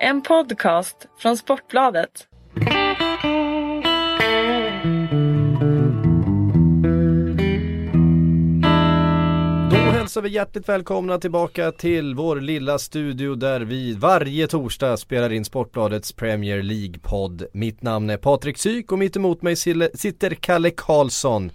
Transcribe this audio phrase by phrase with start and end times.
[0.00, 2.10] En podcast från Sportbladet.
[9.70, 15.32] Då hälsar vi hjärtligt välkomna tillbaka till vår lilla studio där vi varje torsdag spelar
[15.32, 17.46] in Sportbladets Premier League-podd.
[17.52, 21.50] Mitt namn är Patrik Syk och mitt emot mig sitter Kalle Karlsson.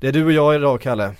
[0.00, 1.14] Det är du och jag idag Kalle.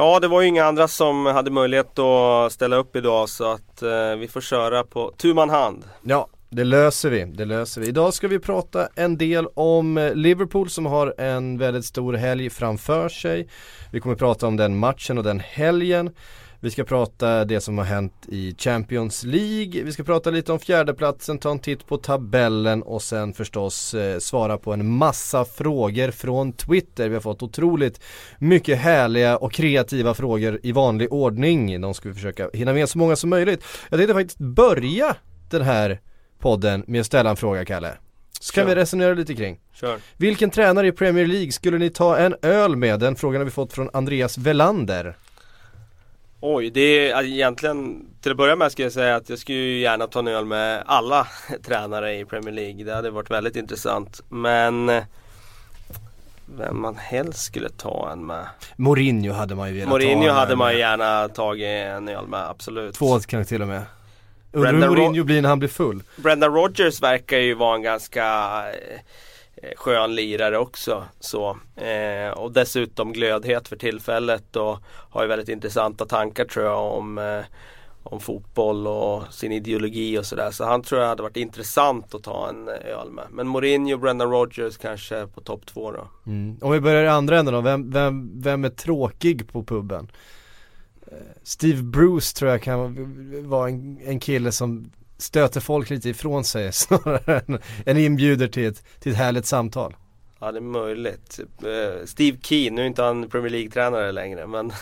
[0.00, 3.82] Ja, det var ju inga andra som hade möjlighet att ställa upp idag så att
[3.82, 5.84] eh, vi får köra på tu man hand.
[6.02, 7.88] Ja, det löser vi, det löser vi.
[7.88, 12.50] Idag ska vi prata en del om eh, Liverpool som har en väldigt stor helg
[12.50, 13.48] framför sig.
[13.92, 16.10] Vi kommer prata om den matchen och den helgen.
[16.60, 19.82] Vi ska prata det som har hänt i Champions League.
[19.82, 24.18] Vi ska prata lite om fjärdeplatsen, ta en titt på tabellen och sen förstås eh,
[24.18, 27.08] svara på en massa frågor från Twitter.
[27.08, 28.00] Vi har fått otroligt
[28.38, 31.80] mycket härliga och kreativa frågor i vanlig ordning.
[31.80, 33.64] De ska vi försöka hinna med så många som möjligt.
[33.90, 35.16] Jag tänkte faktiskt börja
[35.50, 36.00] den här
[36.38, 37.92] podden med att ställa en fråga Kalle.
[38.40, 39.60] Så kan vi resonera lite kring.
[39.72, 39.98] Kör.
[40.16, 43.00] Vilken tränare i Premier League skulle ni ta en öl med?
[43.00, 45.16] Den frågan har vi fått från Andreas Velander.
[46.40, 50.06] Oj, det är egentligen till att börja med ska jag säga att jag skulle gärna
[50.06, 51.26] ta en öl med alla
[51.64, 52.84] tränare i Premier League.
[52.84, 54.20] Det hade varit väldigt intressant.
[54.28, 54.86] Men
[56.56, 58.46] vem man helst skulle ta en med.
[58.76, 60.78] Mourinho hade man ju velat Mourinho ta hade man med.
[60.78, 62.94] gärna tagit en öl med, absolut.
[62.94, 63.82] Två kanske till och med.
[64.52, 66.02] Undrar hur Mourinho blir när han blir full.
[66.16, 68.24] Brendan Rodgers verkar ju vara en ganska
[68.68, 69.00] eh,
[69.62, 71.04] Eh, skön lirare också.
[71.20, 76.92] Så, eh, och dessutom glödhet för tillfället och har ju väldigt intressanta tankar tror jag
[76.92, 77.40] om, eh,
[78.02, 80.50] om fotboll och sin ideologi och sådär.
[80.50, 83.24] Så han tror jag hade varit intressant att ta en eh, öl med.
[83.30, 86.08] Men Mourinho och Brendan Rodgers kanske på topp två då.
[86.26, 86.56] Mm.
[86.60, 90.10] Om vi börjar i andra änden då, vem, vem, vem är tråkig på puben?
[91.06, 96.44] Eh, Steve Bruce tror jag kan vara en, en kille som stöter folk lite ifrån
[96.44, 99.96] sig snarare än, än inbjuder till ett, till ett härligt samtal.
[100.40, 101.40] Ja det är möjligt.
[101.62, 104.72] Eh, Steve Keen, nu är inte han Premier League-tränare längre men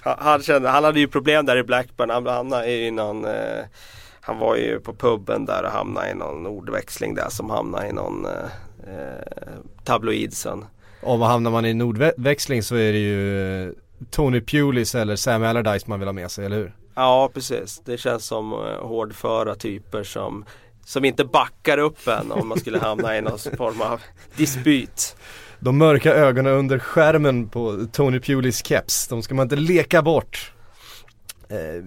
[0.00, 2.10] han, kände, han hade ju problem där i Blackburn.
[2.10, 3.64] Han hamnade i någon eh,
[4.20, 7.92] Han var ju på puben där och hamnade i någon ordväxling där som hamnade i
[7.92, 10.64] någon eh, eh tabloid sen.
[11.02, 13.74] Om hamnar man i en ordväxling så är det ju
[14.10, 16.72] Tony Pulis eller Sam Allardyce man vill ha med sig, eller hur?
[16.94, 20.44] Ja precis, det känns som uh, hårdföra typer som
[20.84, 24.00] som inte backar upp en om man skulle hamna i någon form av
[24.36, 25.16] dispyt.
[25.60, 30.52] De mörka ögonen under skärmen på Tony Pulis keps, de ska man inte leka bort.
[31.48, 31.84] Eh,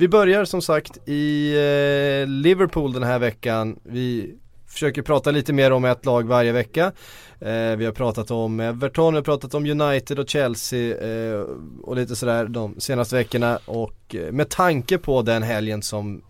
[0.00, 3.78] vi börjar som sagt i eh, Liverpool den här veckan.
[3.82, 4.34] Vi
[4.74, 6.92] försöker prata lite mer om ett lag varje vecka.
[7.40, 11.40] Eh, vi har pratat om Everton, vi har pratat om United och Chelsea eh,
[11.82, 16.22] och lite sådär de senaste veckorna och eh, med tanke på den helgen som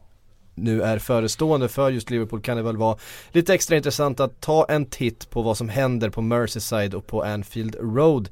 [0.55, 2.99] nu är förestående för just Liverpool kan det väl vara
[3.33, 7.23] lite extra intressant att ta en titt på vad som händer på Merseyside och på
[7.23, 8.29] Anfield Road.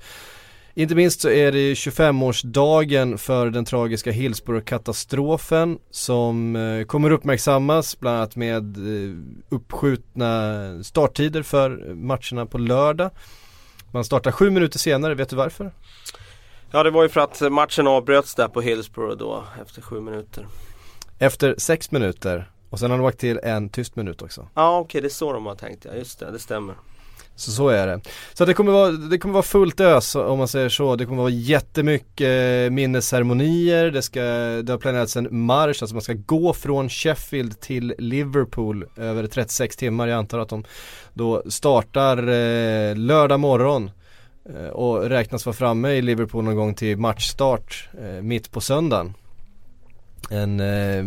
[0.75, 8.17] Inte minst så är det 25-årsdagen för den tragiska Hillsborough-katastrofen som eh, kommer uppmärksammas bland
[8.17, 9.17] annat med eh,
[9.49, 13.11] uppskjutna starttider för matcherna på lördag.
[13.91, 15.73] Man startar sju minuter senare, vet du varför?
[16.71, 20.47] Ja det var ju för att matchen avbröts där på Hillsborough då efter sju minuter.
[21.19, 24.49] Efter sex minuter och sen har de lagt till en tyst minut också.
[24.55, 26.75] Ja okej okay, det är så de har tänkt ja, just det, det stämmer.
[27.37, 28.01] Så så är det.
[28.33, 30.97] Så det kommer vara, det kommer vara fullt ös om man säger så.
[30.97, 33.91] Det kommer vara jättemycket eh, minnesceremonier.
[33.91, 34.21] Det, ska,
[34.63, 39.77] det har planerats en marsch, alltså man ska gå från Sheffield till Liverpool över 36
[39.77, 40.09] timmar.
[40.09, 40.65] Jag antar att de
[41.15, 43.91] då startar eh, lördag morgon
[44.49, 49.15] eh, och räknas vara framme i Liverpool någon gång till matchstart eh, mitt på söndagen
[50.31, 50.99] en, eh,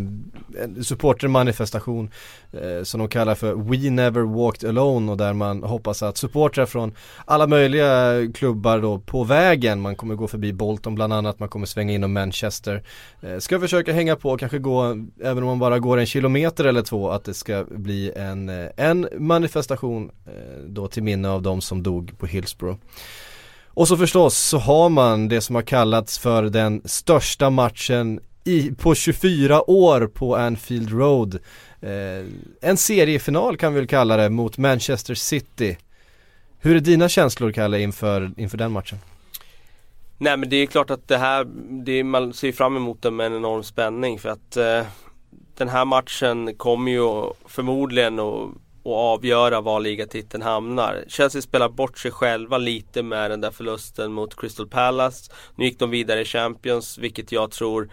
[0.63, 2.09] en supportermanifestation
[2.51, 6.65] eh, som de kallar för We Never Walked Alone och där man hoppas att supportrar
[6.65, 6.93] från
[7.25, 11.65] alla möjliga klubbar då på vägen, man kommer gå förbi Bolton bland annat, man kommer
[11.65, 12.83] svänga inom Manchester,
[13.21, 14.83] eh, ska försöka hänga på, och kanske gå,
[15.23, 18.69] även om man bara går en kilometer eller två, att det ska bli en, eh,
[18.77, 22.77] en manifestation eh, då till minne av de som dog på Hillsborough.
[23.75, 28.71] Och så förstås så har man det som har kallats för den största matchen i,
[28.71, 31.39] på 24 år på Anfield Road.
[31.81, 32.25] Eh,
[32.61, 35.77] en seriefinal kan vi väl kalla det mot Manchester City.
[36.59, 38.97] Hur är dina känslor Kalle inför, inför den matchen?
[40.17, 41.45] Nej men det är klart att det här,
[41.85, 44.81] det, man ser fram emot det med en enorm spänning för att eh,
[45.57, 48.49] den här matchen kommer ju förmodligen att
[48.85, 51.03] och avgöra var ligatiteln hamnar.
[51.07, 55.31] Chelsea spelar bort sig själva lite med den där förlusten mot Crystal Palace.
[55.55, 57.89] Nu gick de vidare i Champions, vilket jag tror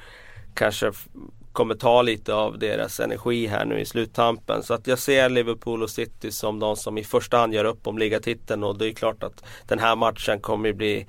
[0.55, 0.93] kanske
[1.53, 4.63] kommer ta lite av deras energi här nu i sluttampen.
[4.63, 7.87] Så att jag ser Liverpool och City som de som i första hand gör upp
[7.87, 11.07] om ligatiteln och det är klart att den här matchen kommer bli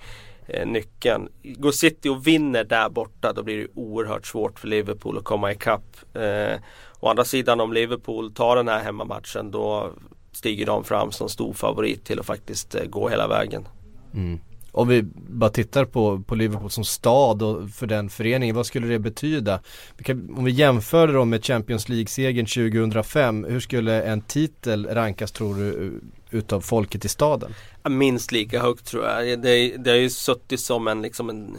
[0.47, 1.29] eh, nyckeln.
[1.43, 5.51] Går City och vinner där borta då blir det oerhört svårt för Liverpool att komma
[5.51, 5.97] ikapp.
[6.13, 6.59] Eh,
[6.99, 9.91] å andra sidan om Liverpool tar den här hemmamatchen då
[10.31, 13.67] stiger de fram som stor favorit till att faktiskt eh, gå hela vägen.
[14.13, 14.39] Mm.
[14.75, 18.87] Om vi bara tittar på, på Liverpool som stad och för den föreningen, vad skulle
[18.87, 19.59] det betyda?
[19.97, 24.85] Vi kan, om vi jämför det då med Champions League-segern 2005, hur skulle en titel
[24.85, 27.53] rankas tror du utav folket i staden?
[27.89, 29.41] Minst lika högt tror jag.
[29.41, 31.57] Det, det har ju suttit som en, liksom en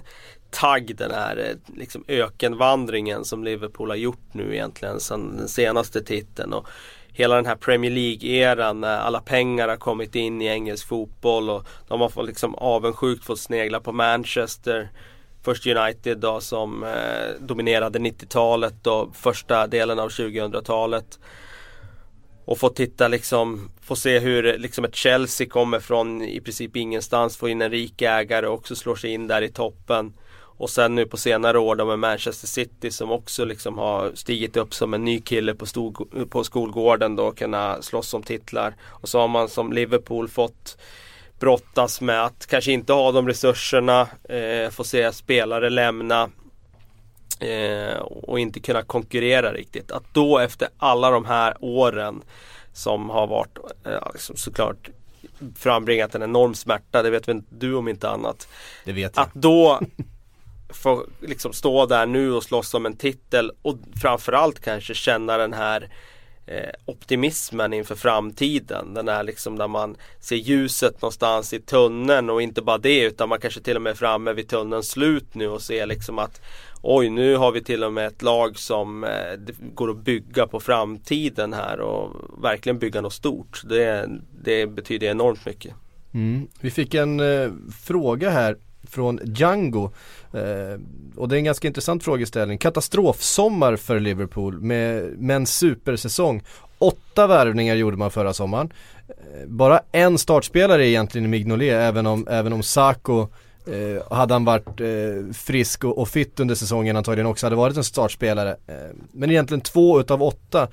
[0.51, 6.05] tagg den här eh, liksom ökenvandringen som Liverpool har gjort nu egentligen sedan den senaste
[6.05, 6.53] titeln.
[6.53, 6.67] Och
[7.15, 11.67] hela den här Premier League-eran när alla pengar har kommit in i engelsk fotboll och
[11.89, 14.89] de har fått liksom avundsjukt fått snegla på Manchester.
[15.43, 21.19] Först United då som eh, dominerade 90-talet och första delen av 2000-talet.
[22.45, 27.37] Och få titta liksom, få se hur liksom ett Chelsea kommer från i princip ingenstans,
[27.37, 30.13] få in en rik ägare och också slår sig in där i toppen.
[30.57, 34.57] Och sen nu på senare år då med Manchester City som också liksom har stigit
[34.57, 35.95] upp som en ny kille på, stol,
[36.31, 38.75] på skolgården då kunna slåss om titlar.
[38.83, 40.79] Och så har man som Liverpool fått
[41.41, 46.31] brottas med att kanske inte ha de resurserna, eh, få se spelare lämna
[47.41, 49.91] eh, och inte kunna konkurrera riktigt.
[49.91, 52.23] Att då efter alla de här åren
[52.73, 54.91] som har varit eh, liksom såklart
[55.57, 58.49] frambringat en enorm smärta, det vet väl du om inte annat.
[58.85, 59.23] Det vet jag.
[59.23, 59.81] Att då
[60.69, 65.53] få liksom stå där nu och slåss om en titel och framförallt kanske känna den
[65.53, 65.89] här
[66.47, 68.95] eh, optimismen inför framtiden.
[68.95, 73.29] Den är liksom där man ser ljuset någonstans i tunneln och inte bara det utan
[73.29, 76.41] man kanske till och med är framme vid tunnelns slut nu och ser liksom att
[76.87, 79.11] Oj nu har vi till och med ett lag som eh,
[79.75, 82.11] går att bygga på framtiden här och
[82.43, 83.63] verkligen bygga något stort.
[83.65, 84.09] Det,
[84.45, 85.75] det betyder enormt mycket.
[86.15, 86.49] Mm.
[86.61, 87.53] Vi fick en eh,
[87.85, 89.93] fråga här från Django.
[90.35, 90.81] Eh,
[91.17, 92.59] och det är en ganska intressant frågeställning.
[92.59, 96.43] Katastrofsommar för Liverpool med, med en supersäsong.
[96.79, 98.73] Åtta värvningar gjorde man förra sommaren.
[99.09, 103.29] Eh, bara en startspelare egentligen i Mignolet även om, även om Sako
[103.67, 107.77] Eh, hade han varit eh, frisk och, och fit under säsongen antagligen också hade varit
[107.77, 108.51] en startspelare.
[108.67, 108.75] Eh,
[109.13, 110.69] men egentligen två utav åtta.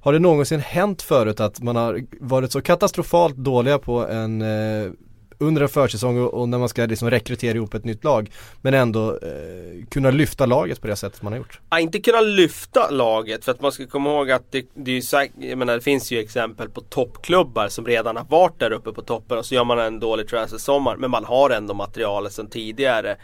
[0.00, 4.90] Har det någonsin hänt förut att man har varit så katastrofalt dåliga på en eh,
[5.38, 8.30] under en försäsong och, och, när man ska liksom rekrytera ihop ett nytt lag.
[8.62, 11.60] Men ändå eh, kunna lyfta laget på det sättet man har gjort.
[11.70, 15.00] Ja, inte kunna lyfta laget för att man ska komma ihåg att det, det, är
[15.00, 18.92] säkert, jag menar, det finns ju exempel på toppklubbar som redan har varit där uppe
[18.92, 20.96] på toppen och så gör man en dålig transfersommar.
[20.96, 23.16] Men man har ändå materialet sedan tidigare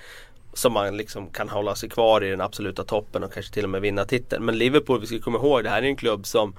[0.53, 3.71] som man liksom kan hålla sig kvar i den absoluta toppen och kanske till och
[3.71, 4.45] med vinna titeln.
[4.45, 6.55] Men Liverpool, vi ska komma ihåg, det här är en klubb som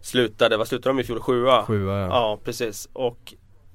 [0.00, 1.20] slutade, vad slutade de i fjol?
[1.20, 1.64] Sjua?
[1.66, 2.06] Sjua ja.
[2.06, 2.88] ja precis.
[2.92, 3.34] Och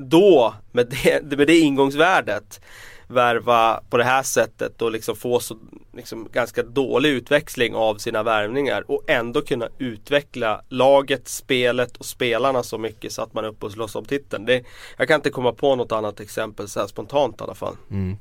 [0.09, 2.61] då med det, med det ingångsvärdet
[3.07, 5.57] värva på det här sättet och liksom få så
[5.93, 12.63] liksom, ganska dålig utväxling av sina värvningar och ändå kunna utveckla laget, spelet och spelarna
[12.63, 14.45] så mycket så att man är uppe och slåss om titeln.
[14.45, 14.63] Det,
[14.97, 17.75] jag kan inte komma på något annat exempel så här spontant i alla fall.
[17.91, 18.17] Mm.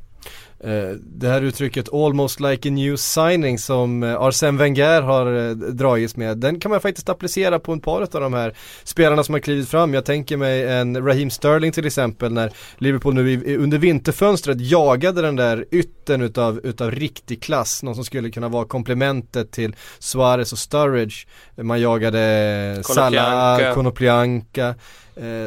[0.64, 5.50] Eh, det här uttrycket almost like a new signing som eh, Arsene Wenger har eh,
[5.54, 9.34] dragits med, den kan man faktiskt applicera på en par av de här spelarna som
[9.34, 9.94] har klivit fram.
[9.94, 15.36] Jag tänker mig en Raheem Sterling till exempel när Liverpool nu under vinterfönstret jagade den
[15.36, 20.58] där ytten utav, utav riktig klass, någon som skulle kunna vara komplementet till Suarez och
[20.58, 21.26] Sturridge.
[21.56, 24.74] Man jagade Salah, Konoplyanka.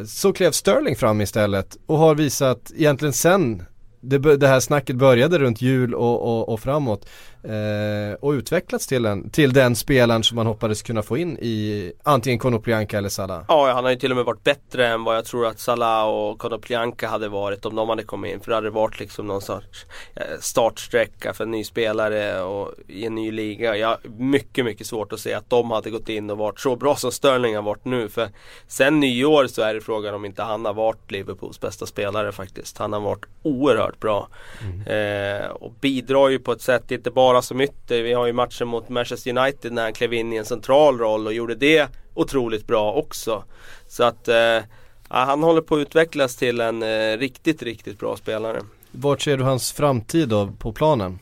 [0.08, 3.64] Så klev Sterling fram istället och har visat egentligen sen
[4.04, 7.10] det, det här snacket började runt jul och, och, och framåt
[7.44, 11.92] eh, och utvecklats till, en, till den spelaren som man hoppades kunna få in i
[12.04, 13.44] antingen Konoplyanka eller Salah.
[13.48, 16.08] Ja, han har ju till och med varit bättre än vad jag tror att Salah
[16.08, 18.40] och Konoplyanka hade varit om de hade kommit in.
[18.40, 19.86] För det hade varit liksom någon sorts
[20.16, 23.78] eh, startsträcka för en ny spelare och i en ny liga.
[23.78, 26.76] Jag har mycket, mycket svårt att se att de hade gått in och varit så
[26.76, 28.10] bra som Sterling har varit nu.
[28.10, 28.30] För
[28.68, 32.78] sen nyår så är det frågan om inte han har varit Liverpools bästa spelare faktiskt.
[32.78, 34.28] Han har varit oerhört bra.
[34.62, 34.88] Mm.
[34.88, 38.02] Eh, och bidrar ju på ett sätt, inte bara bara som ytter.
[38.02, 41.28] Vi har ju matchen mot Manchester United när han klev in i en central roll
[41.28, 43.44] och gjorde det otroligt bra också.
[43.88, 44.60] Så att eh,
[45.08, 48.62] han håller på att utvecklas till en eh, riktigt, riktigt bra spelare.
[48.92, 51.20] Vart ser du hans framtid då på planen?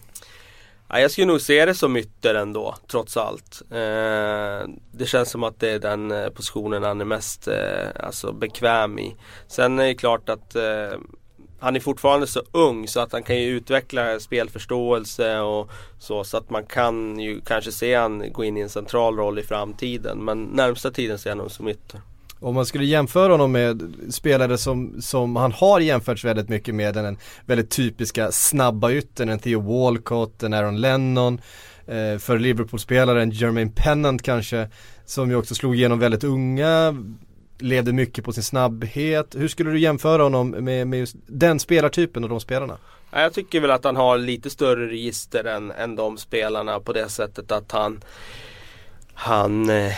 [0.87, 3.61] Ja, jag skulle nog se det som ytter ändå, trots allt.
[3.69, 8.31] Eh, det känns som att det är den eh, positionen han är mest eh, alltså
[8.31, 9.15] bekväm i.
[9.47, 10.99] Sen är det klart att eh,
[11.61, 16.23] han är fortfarande så ung så att han kan ju utveckla spelförståelse och så.
[16.23, 19.43] Så att man kan ju kanske se han gå in i en central roll i
[19.43, 20.25] framtiden.
[20.25, 22.01] Men närmsta tiden ser jag honom som ytter.
[22.39, 26.93] Om man skulle jämföra honom med spelare som, som han har jämförts väldigt mycket med
[26.93, 31.41] den väldigt typiska snabba yttern, en Theo Walcott, en Aaron Lennon.
[31.87, 34.67] Eh, för Liverpool-spelaren Jermaine Pennant kanske,
[35.05, 36.95] som ju också slog igenom väldigt unga,
[37.61, 39.35] levde mycket på sin snabbhet.
[39.37, 42.77] Hur skulle du jämföra honom med, med just den spelartypen och de spelarna?
[43.11, 47.09] Jag tycker väl att han har lite större register än, än de spelarna på det
[47.09, 48.01] sättet att han
[49.13, 49.93] Han eh,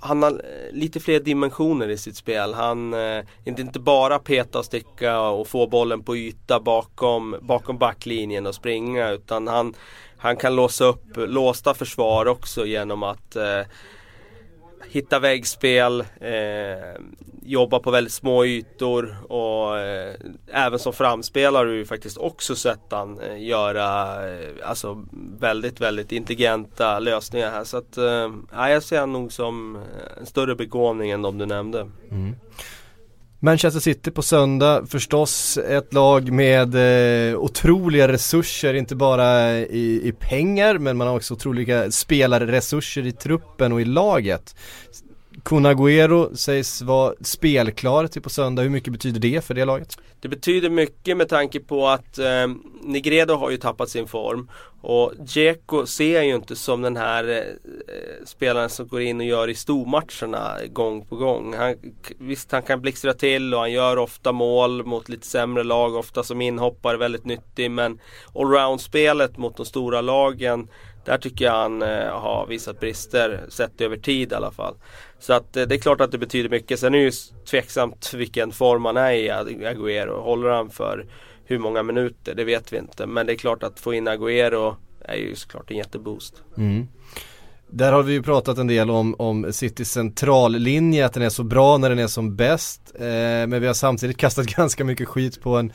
[0.00, 2.54] han har lite fler dimensioner i sitt spel.
[2.54, 7.78] Han eh, inte, inte bara peta och sticka och få bollen på yta bakom, bakom
[7.78, 9.74] backlinjen och springa utan han,
[10.16, 13.60] han kan låsa upp låsta försvar också genom att eh,
[14.90, 17.00] hitta väggspel, eh,
[17.42, 20.14] jobba på väldigt små ytor och eh,
[20.46, 25.04] även som framspelare har du faktiskt också sett han eh, göra eh, alltså
[25.40, 27.64] väldigt, väldigt intelligenta lösningar här.
[27.64, 28.32] Så att, eh,
[28.68, 29.82] jag ser han nog som eh,
[30.20, 31.90] en större begåvning än de du nämnde.
[32.10, 32.34] Mm.
[33.40, 40.12] Manchester City på söndag, förstås ett lag med eh, otroliga resurser, inte bara i, i,
[40.12, 44.54] pengar men man har också otroliga spelarresurser i truppen och i laget.
[45.42, 48.62] Kun Agüero sägs vara spelklar till på söndag.
[48.62, 49.96] Hur mycket betyder det för det laget?
[50.20, 52.46] Det betyder mycket med tanke på att eh,
[52.82, 54.50] Negredo har ju tappat sin form.
[54.80, 59.20] Och Dzeko ser jag ju inte som den här eh, eh, spelaren som går in
[59.20, 61.54] och gör i stormatcherna gång på gång.
[61.54, 61.74] Han,
[62.18, 65.94] visst, han kan blixtra till och han gör ofta mål mot lite sämre lag.
[65.94, 67.70] Ofta som inhoppare, väldigt nyttig.
[67.70, 67.98] Men
[68.34, 70.68] allround-spelet mot de stora lagen
[71.04, 74.74] där tycker jag han eh, har visat brister sett över tid i alla fall.
[75.18, 76.80] Så att eh, det är klart att det betyder mycket.
[76.80, 77.12] Sen är det ju
[77.50, 80.20] tveksamt vilken form han är i Agüero.
[80.20, 81.06] Håller han för
[81.44, 82.34] hur många minuter?
[82.34, 83.06] Det vet vi inte.
[83.06, 86.42] Men det är klart att få in Agüero är ju såklart en jätteboost.
[86.56, 86.88] Mm.
[87.70, 91.44] Där har vi ju pratat en del om, om Citys centrallinje, att den är så
[91.44, 92.94] bra när den är som bäst.
[92.94, 93.06] Eh,
[93.46, 95.72] men vi har samtidigt kastat ganska mycket skit på en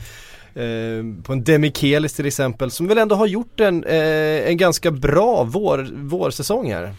[1.23, 5.43] på en Demikelis till exempel som väl ändå har gjort en, eh, en ganska bra
[5.43, 6.93] vår, vårsäsong här.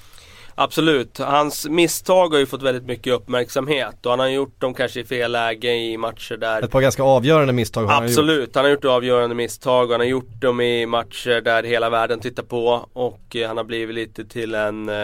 [0.57, 5.01] Absolut, hans misstag har ju fått väldigt mycket uppmärksamhet och han har gjort dem kanske
[5.01, 8.55] i fel läge i matcher där Ett par ganska avgörande misstag har Absolut, han gjort.
[8.57, 12.21] han har gjort avgörande misstag och han har gjort dem i matcher där hela världen
[12.21, 14.95] tittar på och han har blivit lite till en eh,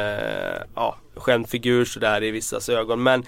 [0.75, 3.25] ja, skämtfigur sådär i vissas ögon men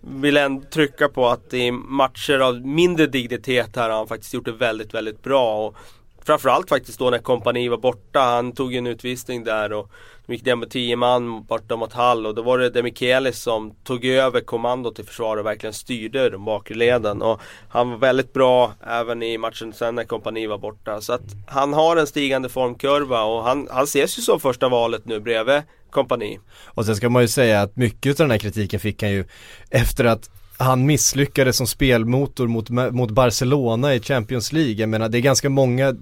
[0.00, 4.44] vill ändå trycka på att i matcher av mindre dignitet här har han faktiskt gjort
[4.44, 5.66] det väldigt, väldigt bra.
[5.66, 5.76] Och
[6.24, 8.20] framförallt faktiskt då när kompani var borta.
[8.20, 9.90] Han tog ju en utvisning där och
[10.26, 13.74] de gick ner med 10 man borta mot Hall och då var det Demikelis som
[13.84, 17.22] tog över kommandot i försvaret och verkligen styrde de bakre leden.
[17.22, 21.00] Och han var väldigt bra även i matchen sen när kompani var borta.
[21.00, 25.04] Så att han har en stigande formkurva och han, han ses ju som första valet
[25.04, 26.38] nu bredvid kompani.
[26.64, 29.24] Och sen ska man ju säga att mycket av den här kritiken fick han ju
[29.70, 34.72] efter att han misslyckades som spelmotor mot, mot Barcelona i Champions League.
[34.72, 35.94] Jag menar det är ganska många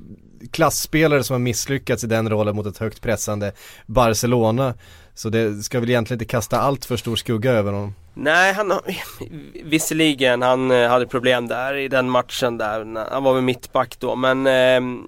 [0.51, 3.53] klassspelare som har misslyckats i den rollen mot ett högt pressande
[3.87, 4.75] Barcelona.
[5.15, 7.95] Så det ska väl egentligen inte kasta allt för stor skugga över honom.
[8.15, 8.81] Nej, han har
[9.65, 13.09] visserligen han eh, hade problem där i den matchen där.
[13.11, 15.05] Han var väl mittback då men eh,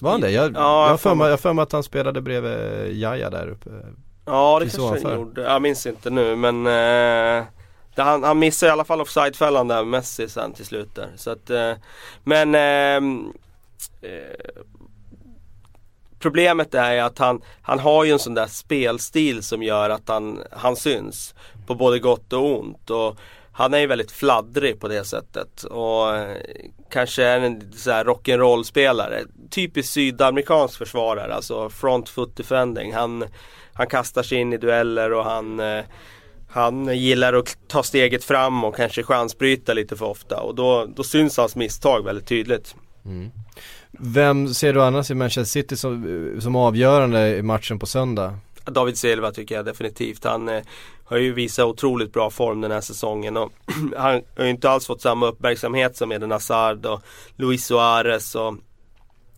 [0.00, 0.30] Var han det?
[0.30, 3.70] Jag, ja, jag har för mig, för mig att han spelade bredvid Jaja där uppe.
[4.26, 5.42] Ja det kanske han gjorde.
[5.42, 7.44] Jag minns inte nu men eh,
[7.96, 11.08] han, han missar i alla fall offsidefällan där Messi sen till slut där.
[11.16, 11.72] Så att, eh,
[12.24, 13.30] men eh,
[14.10, 14.54] eh,
[16.24, 20.42] Problemet är att han, han har ju en sån där spelstil som gör att han,
[20.50, 21.34] han syns
[21.66, 22.90] på både gott och ont.
[22.90, 23.18] Och
[23.52, 26.36] han är ju väldigt fladdrig på det sättet och eh,
[26.90, 29.22] kanske är en så här rock'n'roll spelare.
[29.50, 32.92] Typiskt sydamerikansk försvarare, alltså front foot defending.
[32.94, 33.24] Han,
[33.74, 35.84] han kastar sig in i dueller och han eh,
[36.54, 41.04] han gillar att ta steget fram och kanske chansbryta lite för ofta och då, då
[41.04, 42.74] syns hans misstag väldigt tydligt.
[43.04, 43.30] Mm.
[43.90, 48.38] Vem ser du annars i Manchester City som, som avgörande i matchen på söndag?
[48.64, 50.24] David Silva tycker jag definitivt.
[50.24, 50.62] Han eh,
[51.04, 53.52] har ju visat otroligt bra form den här säsongen och
[53.96, 57.02] han har ju inte alls fått samma uppmärksamhet som Eden Hazard och
[57.36, 58.54] Luis Suarez och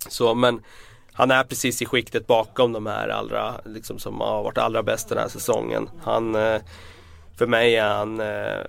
[0.09, 0.61] så men
[1.13, 5.09] han är precis i skiktet bakom de här allra, liksom som har varit allra bäst
[5.09, 5.89] den här säsongen.
[6.03, 6.61] Han, eh,
[7.38, 8.64] för mig är han eh,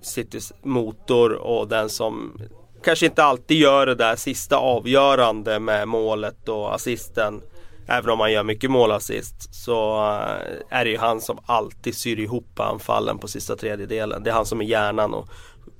[0.00, 2.40] Citys motor och den som
[2.84, 7.42] kanske inte alltid gör det där sista avgörande med målet och assisten
[7.86, 12.20] Även om han gör mycket målassist så eh, är det ju han som alltid syr
[12.20, 14.22] ihop anfallen på sista tredjedelen.
[14.22, 15.28] Det är han som är hjärnan och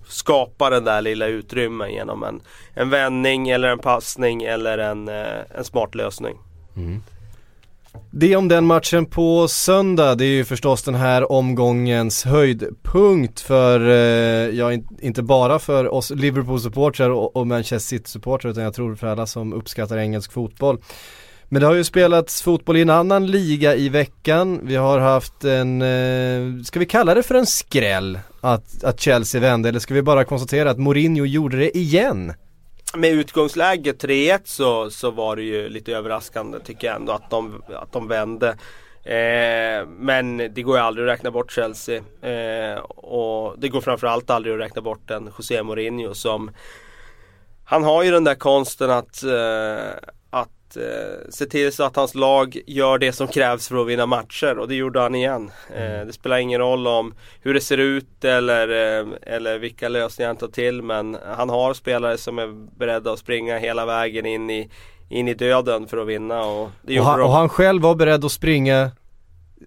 [0.07, 2.41] skapar den där lilla utrymmen genom en,
[2.75, 6.39] en vändning eller en passning eller en, eh, en smart lösning.
[6.77, 7.03] Mm.
[8.11, 13.89] Det om den matchen på söndag, det är ju förstås den här omgångens höjdpunkt för,
[13.89, 19.27] eh, ja inte bara för oss Liverpool-supportrar och, Manchester City-supportrar utan jag tror för alla
[19.27, 20.79] som uppskattar engelsk fotboll.
[21.49, 24.61] Men det har ju spelats fotboll i en annan liga i veckan.
[24.63, 29.41] Vi har haft en, eh, ska vi kalla det för en skräll att, att Chelsea
[29.41, 32.33] vände eller ska vi bara konstatera att Mourinho gjorde det igen?
[32.97, 37.63] Med utgångsläget 3-1 så, så var det ju lite överraskande tycker jag ändå att de,
[37.75, 38.49] att de vände.
[39.05, 42.03] Eh, men det går ju aldrig att räkna bort Chelsea.
[42.21, 46.51] Eh, och det går framförallt aldrig att räkna bort en José Mourinho som
[47.65, 50.11] Han har ju den där konsten att eh,
[50.77, 54.59] eh, se till så att hans lag gör det som krävs för att vinna matcher
[54.59, 55.51] och det gjorde han igen.
[55.75, 56.07] Eh, mm.
[56.07, 60.37] det spelar ingen roll om hur det ser ut eller, eh, eller vilka lösningar han
[60.37, 64.71] tar till men han har spelare som är beredda att springa hela vägen in i,
[65.09, 66.45] in i döden för att vinna.
[66.45, 68.91] Och, det och, han, och han själv var beredd att springa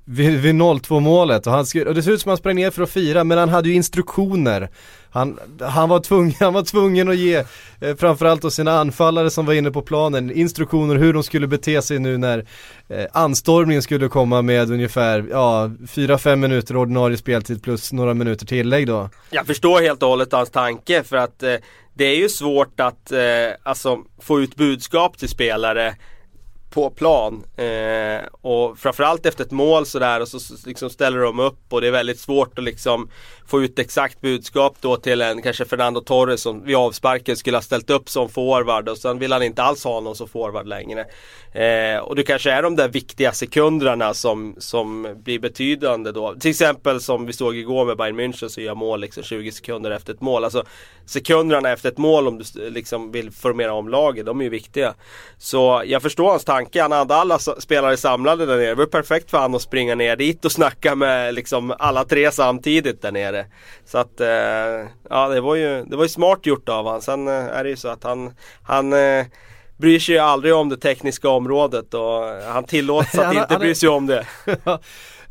[0.05, 2.71] vid, vid 0-2 målet och, han, och det ser ut som att han sprang ner
[2.71, 4.69] för att fira men han hade ju instruktioner
[5.15, 7.43] han, han, var tvungen, han var tvungen att ge
[7.79, 11.81] eh, framförallt då sina anfallare som var inne på planen instruktioner hur de skulle bete
[11.81, 12.45] sig nu när
[12.87, 18.87] eh, anstormningen skulle komma med ungefär ja, 4-5 minuter ordinarie speltid plus några minuter tillägg
[18.87, 19.09] då.
[19.29, 21.55] Jag förstår helt och hållet hans tanke för att eh,
[21.93, 23.19] det är ju svårt att eh,
[23.63, 25.95] alltså, få ut budskap till spelare
[26.75, 27.43] på plan.
[27.55, 31.87] Eh, och framförallt efter ett mål sådär och så liksom ställer de upp och det
[31.87, 33.09] är väldigt svårt att liksom
[33.47, 37.61] få ut exakt budskap då till en kanske Fernando Torres som vid avsparken skulle ha
[37.61, 41.05] ställt upp som forward och sen vill han inte alls ha någon som forward längre.
[41.51, 46.35] Eh, och det kanske är de där viktiga sekunderna som, som blir betydande då.
[46.39, 49.91] Till exempel som vi såg igår med Bayern München så gör mål liksom 20 sekunder
[49.91, 50.43] efter ett mål.
[50.43, 50.63] Alltså
[51.05, 54.93] sekunderna efter ett mål om du liksom vill formera om laget, de är ju viktiga.
[55.37, 56.64] Så jag förstår hans tanke.
[56.73, 58.69] Han hade alla spelare samlade där nere.
[58.69, 62.31] Det var perfekt för honom att springa ner dit och snacka med liksom alla tre
[62.31, 63.45] samtidigt där nere.
[63.85, 64.27] Så att eh,
[65.09, 67.01] ja det var ju, det var ju smart gjort av honom.
[67.01, 69.25] Sen eh, är det ju så att han, han eh,
[69.77, 72.23] bryr sig ju aldrig om det tekniska området och
[72.53, 74.25] han tillåts att inte bry sig om det.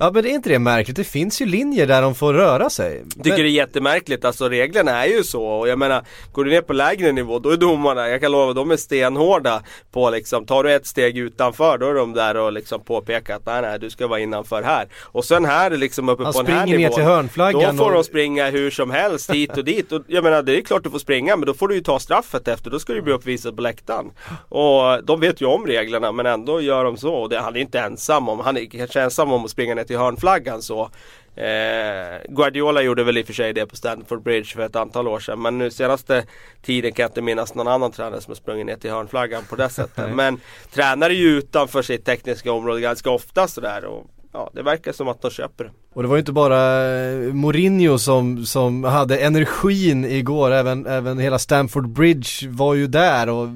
[0.05, 0.97] Ja men det är inte det märkligt?
[0.97, 3.05] Det finns ju linjer där de får röra sig.
[3.09, 3.38] Tycker men...
[3.38, 6.73] det är jättemärkligt, alltså reglerna är ju så och jag menar Går du ner på
[6.73, 9.62] lägre nivå då är domarna, jag kan lova de är stenhårda
[9.93, 13.47] på liksom Tar du ett steg utanför då är de där och liksom påpekar att
[13.47, 14.88] nej nej du ska vara innanför här.
[15.03, 16.81] Och sen här liksom uppe Han på den här nivån.
[16.81, 17.77] ner till hörnflaggan.
[17.77, 17.97] Då får och...
[17.97, 19.93] de springa hur som helst hit och dit.
[19.93, 21.99] Och jag menar det är klart du får springa men då får du ju ta
[21.99, 22.71] straffet efter.
[22.71, 24.11] Då ska du bli uppvisad på läktaren.
[24.49, 27.14] Och de vet ju om reglerna men ändå gör de så.
[27.14, 29.85] Och det, han är inte ensam om, han är kanske ensam om att springa ner
[29.85, 30.90] till hörnflaggan så.
[31.37, 35.09] Eh, Guardiola gjorde väl i och för sig det på Stanford Bridge för ett antal
[35.09, 35.42] år sedan.
[35.42, 36.24] Men nu senaste
[36.62, 39.57] tiden kan jag inte minnas någon annan tränare som har sprungit ner till hörnflaggan på
[39.57, 40.14] det sättet.
[40.14, 40.40] men
[40.72, 43.85] tränare är ju utanför sitt tekniska område ganska ofta sådär.
[43.85, 45.70] Och, ja, det verkar som att de köper det.
[45.94, 51.18] Och det var ju inte bara eh, Mourinho som, som hade energin igår, även, även
[51.18, 53.48] hela Stamford Bridge var ju där och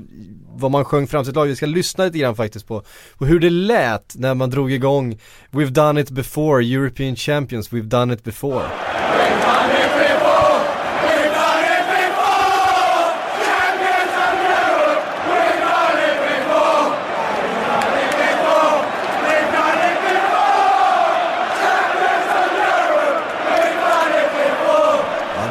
[0.58, 1.46] vad man sjöng fram sitt lag.
[1.46, 2.82] Vi ska lyssna lite grann faktiskt på,
[3.18, 5.18] på hur det lät när man drog igång
[5.50, 8.64] We've done it before, European Champions, we've done it before.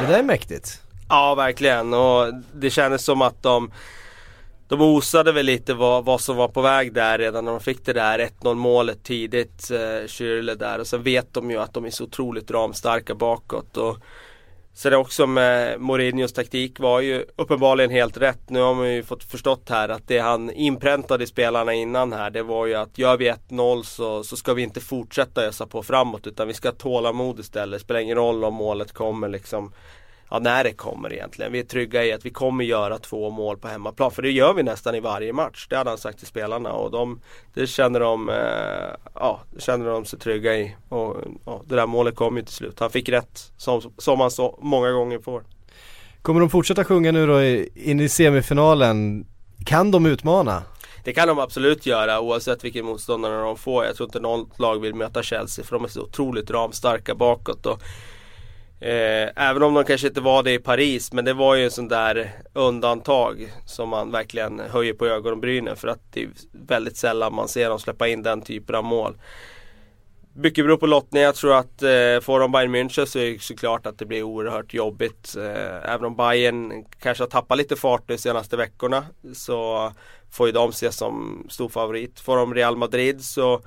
[0.07, 0.81] det där är mäktigt.
[1.09, 1.93] Ja, verkligen.
[1.93, 3.71] Och det kändes som att de
[4.67, 7.85] de osade väl lite vad, vad som var på väg där redan när de fick
[7.85, 10.79] det där 1-0 målet tidigt, eh, Schürrle där.
[10.79, 13.77] Och sen vet de ju att de är så otroligt ramstarka bakåt.
[13.77, 13.97] Och
[14.77, 18.49] så det också med Mourinhos taktik var ju uppenbarligen helt rätt.
[18.49, 22.29] Nu har man ju fått förstått här att det han inpräntade i spelarna innan här
[22.29, 25.83] det var ju att gör vi 1-0 så, så ska vi inte fortsätta ösa på
[25.83, 27.79] framåt utan vi ska ha tålamod istället.
[27.79, 29.73] Det spelar ingen roll om målet kommer liksom
[30.29, 31.51] ja, när det kommer egentligen.
[31.51, 34.11] Vi är trygga i att vi kommer göra två mål på hemmaplan.
[34.11, 35.67] För det gör vi nästan i varje match.
[35.69, 37.19] Det hade han sagt till spelarna och de,
[37.53, 40.75] det känner de, eh, ja, känner de sig trygga i.
[40.89, 42.79] Och ja, det där målet kom ju till slut.
[42.79, 45.43] Han fick rätt som, som han så många gånger får.
[46.21, 47.43] Kommer de fortsätta sjunga nu då
[47.75, 49.27] in i semifinalen?
[49.65, 50.63] Kan de utmana?
[51.03, 53.85] Det kan de absolut göra oavsett vilken motståndare de får.
[53.85, 57.65] Jag tror inte något lag vill möta Chelsea för de är så otroligt ramstarka bakåt.
[57.65, 57.81] Och
[58.79, 61.71] Eh, även om de kanske inte var det i Paris men det var ju en
[61.71, 67.35] sån där undantag som man verkligen höjer på ögonbrynen för att det är väldigt sällan
[67.35, 69.17] man ser dem släppa in den typen av mål.
[70.33, 71.23] Mycket beror på lottning.
[71.23, 74.23] Jag tror att eh, får de Bayern München så är det såklart att det blir
[74.23, 75.35] oerhört jobbigt.
[75.37, 79.91] Eh, även om Bayern kanske har tappat lite fart de senaste veckorna så
[80.31, 82.19] får ju de ses som stor favorit.
[82.19, 83.61] Får de Real Madrid så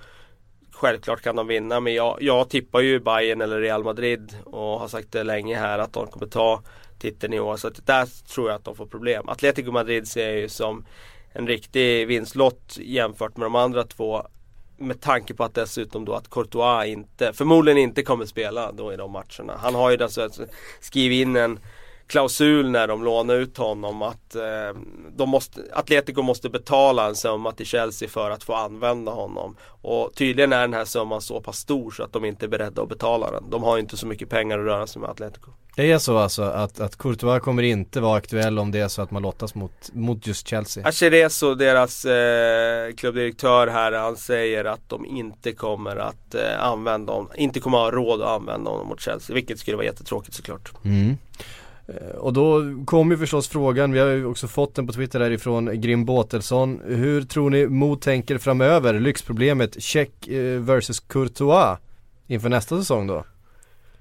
[0.81, 4.89] självklart kan de vinna men jag, jag tippar ju Bayern eller Real Madrid och har
[4.89, 6.63] sagt det länge här att de kommer ta
[6.99, 7.57] titeln i år.
[7.57, 9.29] Så att där tror jag att de får problem.
[9.29, 10.85] Atletico Madrid ser jag ju som
[11.33, 14.27] en riktig vinstlott jämfört med de andra två.
[14.77, 18.97] Med tanke på att dessutom då att Courtois inte, förmodligen inte kommer spela då i
[18.97, 19.57] de matcherna.
[19.59, 20.47] Han har ju dessutom
[20.81, 21.59] skrivit in en
[22.11, 24.43] klausul när de lånar ut honom att eh,
[25.17, 29.57] de måste, Atletico måste betala en summa till Chelsea för att få använda honom.
[29.83, 32.83] Och tydligen är den här summan så pass stor så att de inte är beredda
[32.83, 33.51] att betala den.
[33.51, 35.51] De har ju inte så mycket pengar att röra sig med Atletico.
[35.77, 39.03] Det är så alltså att, att Courtois kommer inte vara aktuell om det är så
[39.03, 40.87] att man lottas mot, mot just Chelsea?
[40.87, 47.31] Achereso, deras eh, klubbdirektör här, han säger att de inte kommer att eh, använda honom,
[47.37, 49.35] inte kommer att ha råd att använda honom mot Chelsea.
[49.35, 50.73] Vilket skulle vara jättetråkigt såklart.
[50.85, 51.17] Mm.
[51.91, 55.19] Eh, och då kommer ju förstås frågan, vi har ju också fått den på Twitter
[55.19, 56.81] därifrån Grim Båtelsson.
[56.85, 59.01] Hur tror ni Mo tänker framöver?
[59.01, 61.79] Lyxproblemet Check eh, versus Courtois
[62.27, 63.25] inför nästa säsong då?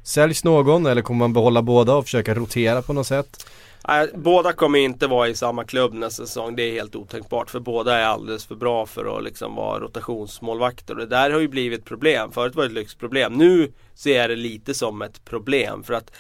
[0.04, 3.46] Säljs någon eller kommer man behålla båda och försöka rotera på något sätt?
[3.88, 6.56] Nej, båda kommer inte vara i samma klubb nästa säsong.
[6.56, 7.50] Det är helt otänkbart.
[7.50, 10.94] För båda är alldeles för bra för att liksom vara rotationsmålvakter.
[10.94, 12.32] Och det där har ju blivit problem.
[12.32, 13.34] Förut var det ett lyxproblem.
[13.34, 15.84] Nu ser jag det lite som ett problem.
[15.84, 16.12] För att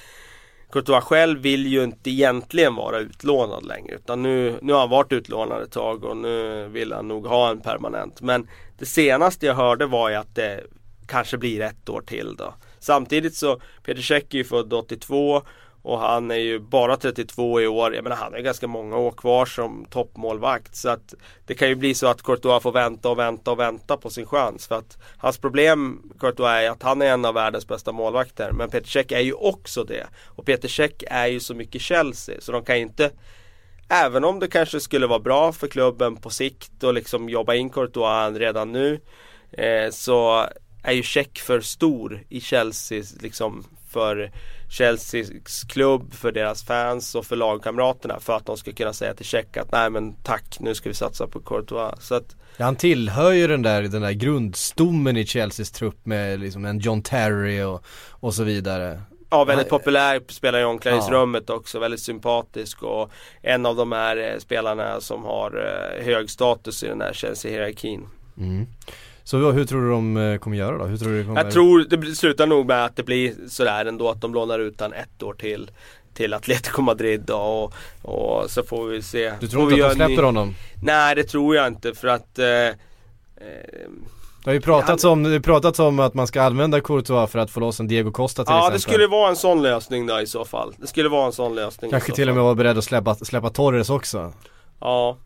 [0.71, 5.11] Courtois själv vill ju inte egentligen vara utlånad längre utan nu, nu har han varit
[5.11, 8.21] utlånad ett tag och nu vill han nog ha en permanent.
[8.21, 8.47] Men
[8.79, 10.63] det senaste jag hörde var ju att det
[11.07, 12.53] kanske blir ett år till då.
[12.79, 15.41] Samtidigt så Peter Cech är ju född 82
[15.81, 17.95] och han är ju bara 32 i år.
[17.95, 20.75] Jag menar han har ganska många år kvar som toppmålvakt.
[20.75, 21.13] Så att
[21.45, 24.25] det kan ju bli så att Courtois får vänta och vänta och vänta på sin
[24.25, 24.67] chans.
[24.67, 28.51] För att hans problem, Courtois, är att han är en av världens bästa målvakter.
[28.51, 30.07] Men Peter Cech är ju också det.
[30.25, 32.35] Och Peter Cech är ju så mycket Chelsea.
[32.41, 33.11] Så de kan ju inte
[33.91, 37.69] Även om det kanske skulle vara bra för klubben på sikt och liksom jobba in
[37.69, 38.99] Courtois redan nu.
[39.51, 40.45] Eh, så
[40.83, 44.31] är ju Cech för stor i Chelsea liksom för
[44.69, 49.25] Chelseas klubb, för deras fans och för lagkamraterna för att de ska kunna säga till
[49.25, 51.93] Check att nej men tack nu ska vi satsa på Courtois.
[51.99, 56.65] Så att, han tillhör ju den där, den där grundstommen i Chelseas trupp med liksom
[56.65, 59.01] en John Terry och, och så vidare.
[59.29, 61.53] Ja, väldigt populär, spelar i omklädningsrummet ja.
[61.53, 65.51] också, väldigt sympatisk och en av de här eh, spelarna som har
[65.97, 68.07] eh, hög status i den här Chelsea-hierarkin.
[68.37, 68.67] Mm.
[69.23, 70.85] Så hur tror du de eh, kommer göra då?
[70.85, 71.43] Hur tror du kommer...
[71.43, 74.81] Jag tror det slutar nog med att det blir sådär ändå att de lånar ut
[74.81, 75.71] han ett år till
[76.13, 79.33] till Atletico Madrid då, och, och så får vi se.
[79.39, 80.21] Du tror inte att de släpper ny...
[80.21, 80.55] honom?
[80.83, 82.73] Nej det tror jag inte för att eh, eh,
[84.43, 85.11] det har ju pratats, han...
[85.11, 88.11] om, det pratats om att man ska använda Courtois för att få loss en Diego
[88.11, 88.73] Costa till ja, exempel.
[88.73, 90.73] Ja det skulle vara en sån lösning då i så fall.
[90.77, 93.49] Det skulle vara en sån lösning Kanske till och med vara beredd att släppa, släppa
[93.49, 94.33] Torres också.
[94.79, 95.17] Ja.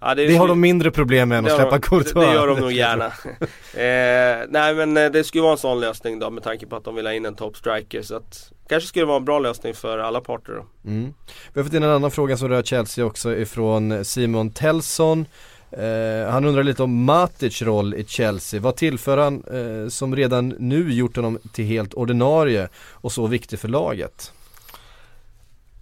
[0.00, 2.12] Ja, det, det har de mindre problem med än att släppa Courtois.
[2.12, 3.06] Det, det gör de nog gärna.
[3.74, 6.84] eh, nej men eh, det skulle vara en sån lösning då med tanke på att
[6.84, 8.02] de vill ha in en top striker.
[8.02, 10.90] Så att kanske skulle vara en bra lösning för alla parter då.
[10.90, 11.14] Mm.
[11.52, 15.26] Vi har fått in en annan fråga som rör Chelsea också ifrån Simon Tellson.
[15.70, 18.60] Eh, han undrar lite om Matic roll i Chelsea.
[18.60, 23.58] Vad tillför han eh, som redan nu gjort honom till helt ordinarie och så viktig
[23.58, 24.32] för laget?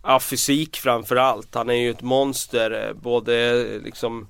[0.08, 1.54] Ja, fysik framförallt.
[1.54, 2.70] Han är ju ett monster.
[2.70, 4.28] Eh, både eh, liksom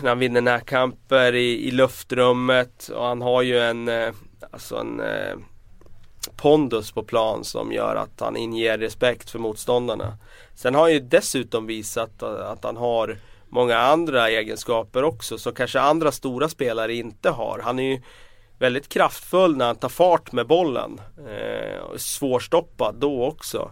[0.00, 4.12] när han vinner närkamper i, i luftrummet och han har ju en, eh,
[4.50, 5.36] alltså en eh,
[6.36, 10.18] pondus på plan som gör att han inger respekt för motståndarna.
[10.54, 15.80] Sen har han ju dessutom visat att han har många andra egenskaper också som kanske
[15.80, 17.60] andra stora spelare inte har.
[17.64, 18.02] Han är ju
[18.58, 21.00] väldigt kraftfull när han tar fart med bollen.
[21.28, 23.70] Eh, svårstoppad då också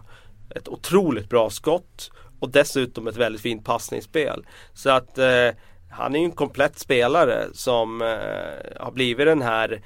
[0.55, 4.45] ett otroligt bra skott och dessutom ett väldigt fint passningsspel.
[4.73, 5.49] Så att eh,
[5.91, 9.81] han är ju en komplett spelare som eh, har blivit den här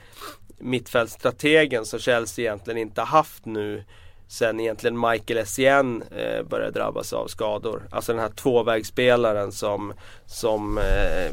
[0.57, 3.83] mittfältstrategen som Chelsea egentligen inte haft nu
[4.31, 7.87] sen egentligen Michael Essien eh, började drabbas av skador.
[7.91, 9.93] Alltså den här tvåvägsspelaren som,
[10.25, 11.31] som eh,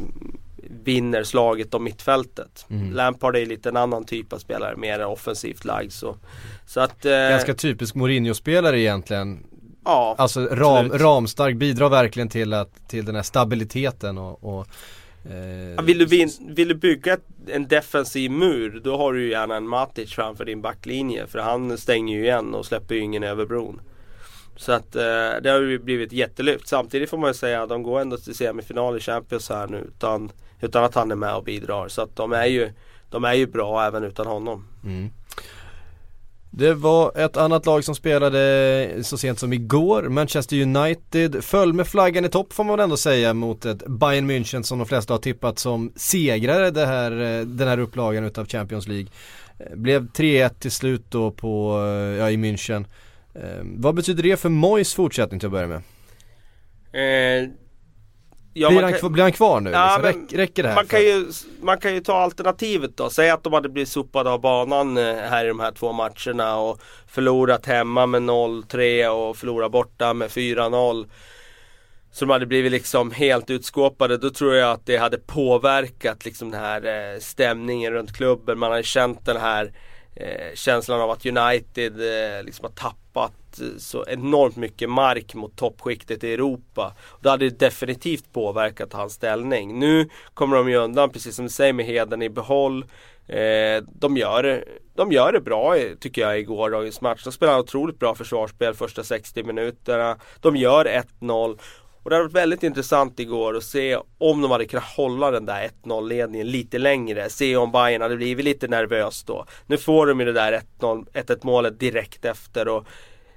[0.85, 2.67] vinner slaget om mittfältet.
[2.71, 2.93] Mm.
[2.93, 6.17] Lampard är lite en annan typ av spelare, mer offensivt lagd så.
[6.67, 9.47] så att, eh, Ganska typisk Mourinho-spelare egentligen.
[9.85, 14.67] Ja, Alltså ram, ramstark, bidrar verkligen till, att, till den här stabiliteten och, och
[15.25, 19.57] Eh, vill, du vin, vill du bygga en defensiv mur då har du ju gärna
[19.57, 21.27] en Matic framför din backlinje.
[21.27, 23.81] För han stänger ju igen och släpper ju ingen över bron.
[24.59, 25.03] Så att eh,
[25.43, 26.69] det har ju blivit jättelyft.
[26.69, 29.79] Samtidigt får man ju säga att de går ändå till semifinal i Champions här nu
[29.79, 31.89] utan, utan att han är med och bidrar.
[31.89, 32.73] Så att de är ju,
[33.11, 34.69] de är ju bra även utan honom.
[34.85, 35.11] Mm.
[36.51, 41.87] Det var ett annat lag som spelade så sent som igår, Manchester United föll med
[41.87, 45.19] flaggan i topp får man ändå säga mot ett Bayern München som de flesta har
[45.19, 49.07] tippat som segrare det här, eh, den här upplagan utav Champions League.
[49.59, 52.85] Eh, blev 3-1 till slut då på, eh, ja, i München.
[53.43, 55.83] Eh, vad betyder det för Mois fortsättning till att börja med?
[56.93, 57.51] Eh,
[58.53, 59.71] ja, blir, han, kan, blir han kvar nu?
[59.71, 60.23] Ja, liksom?
[60.23, 60.77] Räck, räcker det här?
[60.77, 61.27] Man kan, ju,
[61.63, 63.11] man kan ju ta alternativet då.
[63.11, 66.57] Säg att de hade blivit sopade av banan eh, här i de här två matcherna
[66.57, 71.07] och förlorat hemma med 0-3 och förlorat borta med 4-0.
[72.13, 74.17] Så de hade blivit liksom helt utskåpade.
[74.17, 78.59] Då tror jag att det hade påverkat liksom den här eh, stämningen runt klubben.
[78.59, 79.73] Man hade känt den här
[80.21, 85.57] eh, känslan av att United eh, liksom har tappat eh, så enormt mycket mark mot
[85.57, 86.95] toppskiktet i Europa.
[87.21, 89.79] Det hade definitivt påverkat hans ställning.
[89.79, 92.85] Nu kommer de ju undan, precis som du säger, med heden i behåll.
[93.29, 97.25] Eh, de, gör, de gör det bra eh, tycker jag i gårdagens match.
[97.25, 100.17] De spelar otroligt bra försvarsspel första 60 minuterna.
[100.41, 101.59] De gör 1-0
[102.09, 105.47] och det hade varit väldigt intressant igår att se om de hade kunnat hålla den
[105.47, 107.31] där 1-0 ledningen lite längre.
[107.31, 109.45] Se om Bayern hade blivit lite nervös då.
[109.67, 112.87] Nu får de ju det där 1-1 målet direkt efter och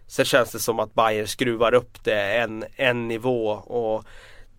[0.08, 4.06] sen känns det som att Bayern skruvar upp det en, en nivå och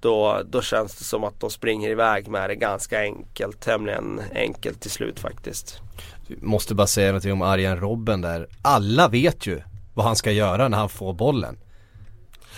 [0.00, 4.80] då, då känns det som att de springer iväg med det ganska enkelt, tämligen enkelt
[4.80, 5.80] till slut faktiskt.
[6.28, 8.48] måste bara säga någonting om Arjen Robben där.
[8.62, 9.60] Alla vet ju
[9.94, 11.58] vad han ska göra när han får bollen.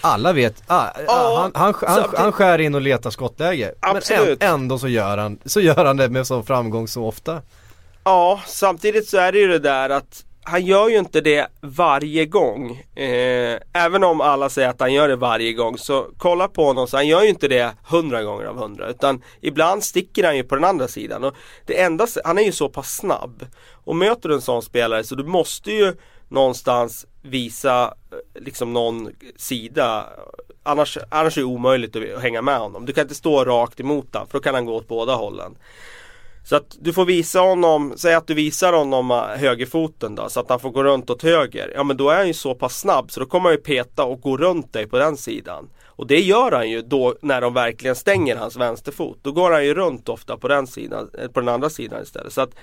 [0.04, 3.74] Alla vet, ah, ah, han, han, han, han skär in och letar skottläge.
[3.80, 4.40] Absolut.
[4.40, 7.42] Men ändå så gör, han, så gör han det med sån framgång så ofta.
[8.04, 12.26] Ja, samtidigt så är det ju det där att han gör ju inte det varje
[12.26, 12.82] gång.
[12.94, 16.86] Eh, även om alla säger att han gör det varje gång så kolla på honom
[16.86, 18.88] så han gör ju inte det hundra gånger av hundra.
[18.88, 21.24] Utan ibland sticker han ju på den andra sidan.
[21.24, 21.34] Och
[21.66, 23.46] det enda, han är ju så pass snabb.
[23.84, 25.94] Och möter du en sån spelare så du måste ju
[26.28, 27.94] någonstans visa
[28.34, 30.06] liksom någon sida.
[30.62, 32.86] Annars, annars är det omöjligt att hänga med honom.
[32.86, 35.56] Du kan inte stå rakt emot honom för då kan han gå åt båda hållen.
[36.44, 40.40] Så att du får visa honom, säg att du visar honom eh, högerfoten då så
[40.40, 41.72] att han får gå runt åt höger.
[41.74, 44.04] Ja men då är han ju så pass snabb så då kommer han ju peta
[44.04, 45.68] och gå runt dig på den sidan.
[45.96, 49.18] Och det gör han ju då när de verkligen stänger hans vänsterfot.
[49.22, 52.32] Då går han ju runt ofta på den sidan, eh, på den andra sidan istället.
[52.32, 52.54] Så att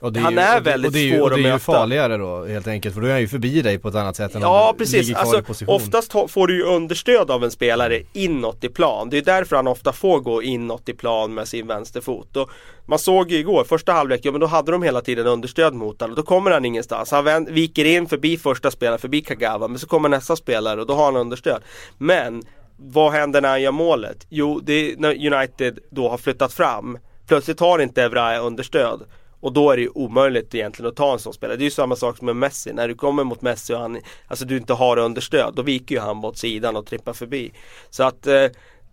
[0.00, 1.34] han är, är väldigt det, svår att möta.
[1.34, 3.78] Och det är ju farligare då helt enkelt för då är han ju förbi dig
[3.78, 7.50] på ett annat sätt än Ja precis, alltså, oftast får du ju understöd av en
[7.50, 9.10] spelare inåt i plan.
[9.10, 12.36] Det är därför han ofta får gå inåt i plan med sin vänsterfot.
[12.36, 12.50] Och
[12.86, 16.00] man såg ju igår, första halvlek, ja men då hade de hela tiden understöd mot
[16.00, 16.16] honom.
[16.16, 17.10] Då kommer han ingenstans.
[17.10, 20.86] Han vänd, viker in förbi första spelaren, förbi Kagawa, men så kommer nästa spelare och
[20.86, 21.62] då har han understöd.
[21.98, 22.42] Men
[22.76, 24.26] vad händer när han gör målet?
[24.28, 26.98] Jo, det är när United då har flyttat fram.
[27.26, 29.02] Plötsligt har inte Evra understöd.
[29.40, 31.56] Och då är det ju omöjligt egentligen att ta en sån spelare.
[31.56, 32.72] Det är ju samma sak med Messi.
[32.72, 36.00] När du kommer mot Messi och han, alltså du inte har understöd, då viker ju
[36.00, 37.52] han mot sidan och trippar förbi.
[37.90, 38.46] Så att eh,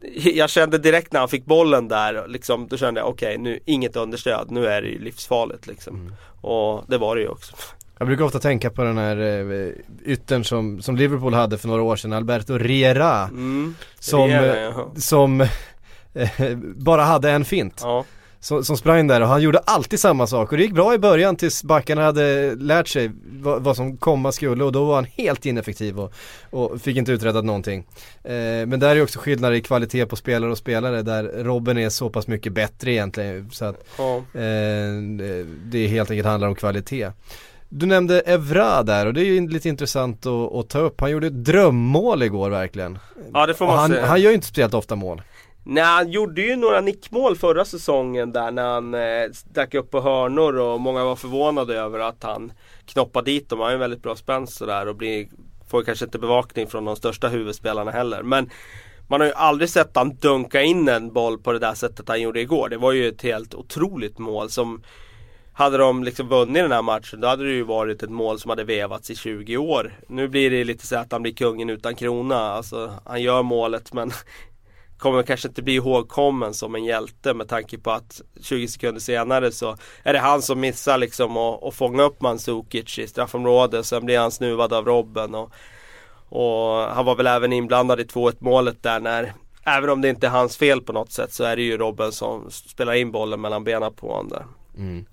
[0.34, 3.60] jag kände direkt när han fick bollen där, liksom, då kände jag okej, okay, nu
[3.66, 5.96] inget understöd, nu är det ju livsfarligt liksom.
[5.96, 6.14] Mm.
[6.42, 7.56] Och det var det ju också.
[7.98, 9.70] Jag brukar ofta tänka på den här eh,
[10.06, 13.22] yttern som, som Liverpool hade för några år sedan, Alberto Riera.
[13.24, 13.76] Mm.
[14.00, 15.42] Som, Riera, som
[16.14, 17.80] eh, bara hade en fint.
[17.84, 18.06] Ja
[18.40, 20.98] som, som sprang där och han gjorde alltid samma sak och det gick bra i
[20.98, 25.06] början tills backarna hade lärt sig vad, vad som komma skulle och då var han
[25.06, 26.14] helt ineffektiv och,
[26.50, 27.88] och fick inte uträttat någonting.
[28.24, 28.32] Eh,
[28.66, 32.10] men där är också skillnader i kvalitet på spelare och spelare där Robben är så
[32.10, 34.18] pass mycket bättre egentligen så att ja.
[34.18, 37.12] eh, det helt enkelt handlar om kvalitet.
[37.70, 41.02] Du nämnde Evra där och det är ju lite intressant att, att ta upp.
[41.02, 42.98] Han gjorde ett drömmål igår verkligen.
[43.34, 44.06] Ja det får man han, säga.
[44.06, 45.22] Han gör ju inte speciellt ofta mål.
[45.68, 50.02] Nej, han gjorde ju några nickmål förra säsongen där när han eh, stack upp på
[50.02, 52.52] hörnor och många var förvånade över att han
[52.86, 53.60] knoppade dit dem.
[53.60, 55.28] Han har ju en väldigt bra spänst sådär och blir,
[55.68, 58.24] får kanske inte bevakning från de största huvudspelarna heller.
[58.24, 58.50] Men
[59.08, 62.22] man har ju aldrig sett han dunka in en boll på det där sättet han
[62.22, 62.70] gjorde igår.
[62.70, 64.84] Det var ju ett helt otroligt mål som
[65.54, 68.50] hade de liksom vunnit den här matchen då hade det ju varit ett mål som
[68.50, 70.00] hade vevats i 20 år.
[70.08, 72.40] Nu blir det lite så att han blir kungen utan krona.
[72.40, 74.12] Alltså han gör målet men
[74.98, 79.52] kommer kanske inte bli ihågkommen som en hjälte med tanke på att 20 sekunder senare
[79.52, 83.86] så är det han som missar liksom att fånga upp Mandzukic i straffområdet.
[83.86, 85.52] Sen blir han snuvad av Robben och,
[86.30, 90.28] och han var väl även inblandad i 2-1 målet där när även om det inte
[90.28, 93.42] är hans fel på något sätt så är det ju Robben som spelar in bollen
[93.42, 94.46] mellan benen på honom där.
[94.78, 95.06] Mm.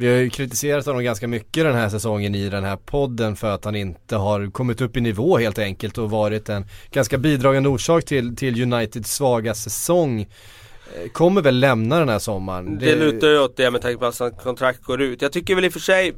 [0.00, 3.50] Vi har ju kritiserat honom ganska mycket den här säsongen i den här podden för
[3.50, 7.68] att han inte har kommit upp i nivå helt enkelt och varit en ganska bidragande
[7.68, 10.20] orsak till, till Uniteds svaga säsong.
[10.20, 12.78] Eh, kommer väl lämna den här sommaren.
[12.78, 15.22] Det, det lutar ju åt det med tanke på att hans kontrakt går ut.
[15.22, 16.12] Jag tycker väl i och för sig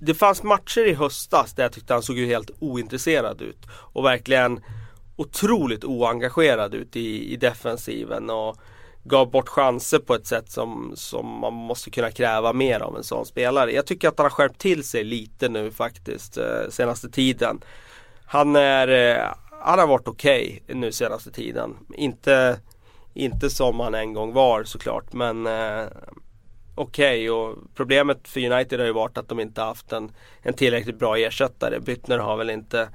[0.00, 3.66] Det fanns matcher i höstas där jag tyckte han såg ju helt ointresserad ut.
[3.70, 4.60] Och verkligen
[5.16, 8.30] otroligt oengagerad ut i, i defensiven.
[8.30, 8.56] Och
[9.04, 13.04] gav bort chanser på ett sätt som, som man måste kunna kräva mer av en
[13.04, 13.72] sån spelare.
[13.72, 17.60] Jag tycker att han har skärpt till sig lite nu faktiskt eh, senaste tiden.
[18.24, 21.76] Han, är, eh, han har varit okej okay nu senaste tiden.
[21.94, 22.60] Inte,
[23.14, 25.84] inte som han en gång var såklart men eh,
[26.74, 27.30] okej okay.
[27.30, 31.16] och problemet för United har ju varit att de inte haft en, en tillräckligt bra
[31.16, 31.80] ersättare.
[31.80, 32.88] Byttner har väl inte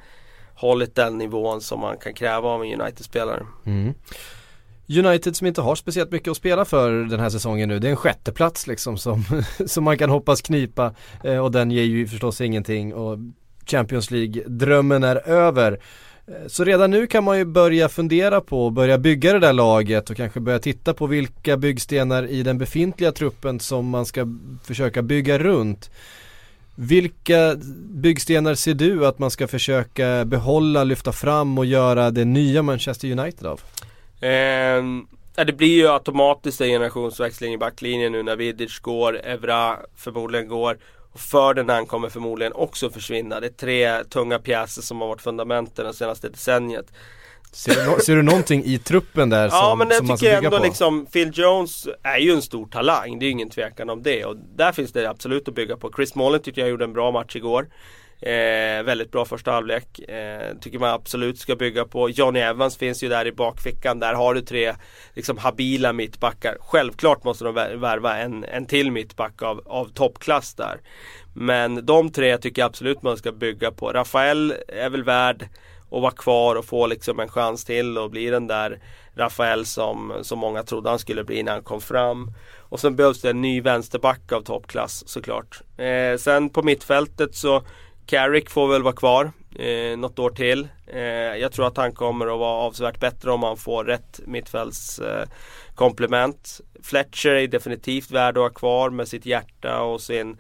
[0.55, 3.45] hållit den nivån som man kan kräva av en United-spelare.
[3.65, 3.93] Mm.
[4.89, 7.79] United som inte har speciellt mycket att spela för den här säsongen nu.
[7.79, 9.23] Det är en sjätteplats liksom som,
[9.65, 13.17] som man kan hoppas knipa eh, och den ger ju förstås ingenting och
[13.65, 15.79] Champions League-drömmen är över.
[16.27, 19.53] Eh, så redan nu kan man ju börja fundera på och börja bygga det där
[19.53, 24.27] laget och kanske börja titta på vilka byggstenar i den befintliga truppen som man ska
[24.63, 25.89] försöka bygga runt.
[26.75, 27.55] Vilka
[27.89, 33.11] byggstenar ser du att man ska försöka behålla, lyfta fram och göra det nya Manchester
[33.11, 33.61] United av?
[34.21, 34.83] Eh,
[35.45, 40.77] det blir ju automatiskt en generationsväxling i backlinjen nu när Vidic går, Evra förmodligen går.
[41.13, 43.39] Och Ferdinand kommer förmodligen också försvinna.
[43.39, 46.85] Det är tre tunga pjäser som har varit fundamenten det senaste decenniet.
[47.51, 50.37] Ser du, ser du någonting i truppen där som, ja, men som man ska bygga
[50.37, 50.63] ändå på?
[50.63, 54.25] Liksom, Phil Jones är ju en stor talang, det är ju ingen tvekan om det.
[54.25, 55.91] Och där finns det absolut att bygga på.
[55.95, 57.67] Chris Smalling tycker jag gjorde en bra match igår.
[58.21, 59.99] Eh, väldigt bra första halvlek.
[59.99, 62.09] Eh, tycker man absolut ska bygga på.
[62.09, 63.99] Johnny Evans finns ju där i bakfickan.
[63.99, 64.75] Där har du tre
[65.13, 66.57] liksom habila mittbackar.
[66.59, 70.81] Självklart måste de värva en, en till mittback av, av toppklass där.
[71.33, 73.91] Men de tre tycker jag absolut man ska bygga på.
[73.91, 75.49] Rafael är väl värd
[75.91, 78.79] att vara kvar och få liksom en chans till och bli den där
[79.15, 82.33] Rafael som, som många trodde han skulle bli när han kom fram.
[82.59, 85.61] Och sen behövs det en ny vänsterback av toppklass såklart.
[85.77, 87.63] Eh, sen på mittfältet så
[88.05, 90.67] Carrick får väl vara kvar eh, något år till.
[90.87, 91.01] Eh,
[91.37, 96.59] jag tror att han kommer att vara avsevärt bättre om han får rätt mittfältskomplement.
[96.59, 100.37] Eh, Fletcher är definitivt värd att ha kvar med sitt hjärta och sin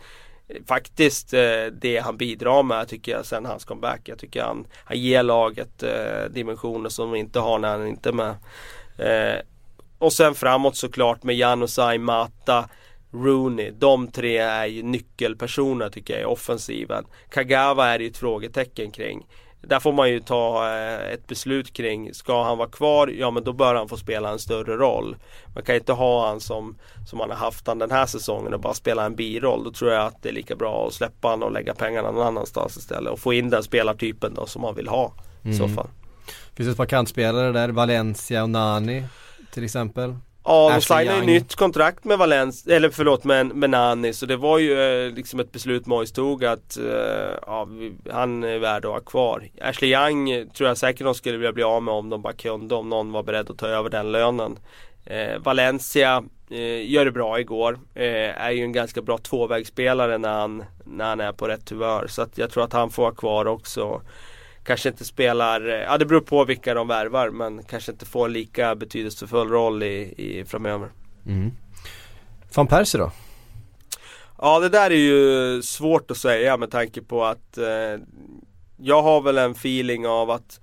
[0.47, 4.01] eh, Faktiskt eh, det han bidrar med tycker jag sen hans comeback.
[4.03, 8.09] Jag tycker han, han ger laget eh, dimensioner som de inte har när han inte
[8.09, 8.35] är med.
[8.97, 9.39] Eh,
[9.97, 12.69] och sen framåt såklart med Janusaj, Mata
[13.23, 17.05] Rooney, de tre är ju nyckelpersoner tycker jag i offensiven.
[17.29, 19.27] Kagawa är ju ett frågetecken kring.
[19.67, 23.07] Där får man ju ta eh, ett beslut kring, ska han vara kvar?
[23.07, 25.15] Ja men då bör han få spela en större roll.
[25.55, 28.59] Man kan inte ha han som, som man har haft han den här säsongen och
[28.59, 29.63] bara spela en biroll.
[29.63, 32.27] Då tror jag att det är lika bra att släppa han och lägga pengarna någon
[32.27, 33.13] annanstans istället.
[33.13, 35.57] Och få in den spelartypen då som man vill ha i mm.
[35.57, 35.87] så fall.
[36.55, 39.03] Finns det ett par kantspelare där, Valencia och Nani
[39.53, 40.15] till exempel?
[40.45, 44.37] Ja, de signade ju nytt kontrakt med Valens, eller förlåt med, med Nani så det
[44.37, 47.67] var ju eh, liksom ett beslut Mois tog att eh, ja,
[48.11, 49.49] han är värd att ha kvar.
[49.61, 52.75] Ashley Young tror jag säkert de skulle vilja bli av med om de bara kunde,
[52.75, 54.59] om någon var beredd att ta över den lönen.
[55.05, 60.33] Eh, Valencia eh, gör det bra igår, eh, är ju en ganska bra tvåvägsspelare när
[60.39, 62.07] han, när han är på rätt humör.
[62.07, 64.01] Så att jag tror att han får vara kvar också
[64.65, 68.29] kanske inte spelar, eh, ja det beror på vilka de värvar men kanske inte får
[68.29, 70.89] lika betydelsefull roll i, i framöver.
[71.25, 71.51] Mm.
[72.55, 73.11] Van Persie då?
[74.37, 78.01] Ja det där är ju svårt att säga med tanke på att eh,
[78.77, 80.59] jag har väl en feeling av att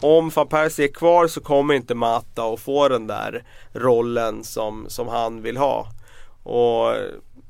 [0.00, 4.84] om van Persie är kvar så kommer inte Mata att få den där rollen som,
[4.88, 5.86] som han vill ha.
[6.42, 6.94] Och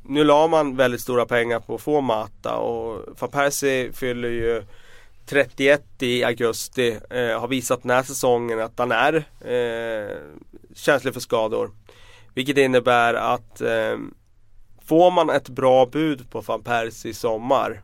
[0.02, 4.62] nu la man väldigt stora pengar på att få Mata och van Persie fyller ju
[5.26, 6.98] 31 i augusti.
[7.10, 10.16] Eh, har visat den här säsongen att han är eh,
[10.74, 11.70] känslig för skador.
[12.34, 13.98] Vilket innebär att eh,
[14.84, 17.82] får man ett bra bud på van Persie i sommar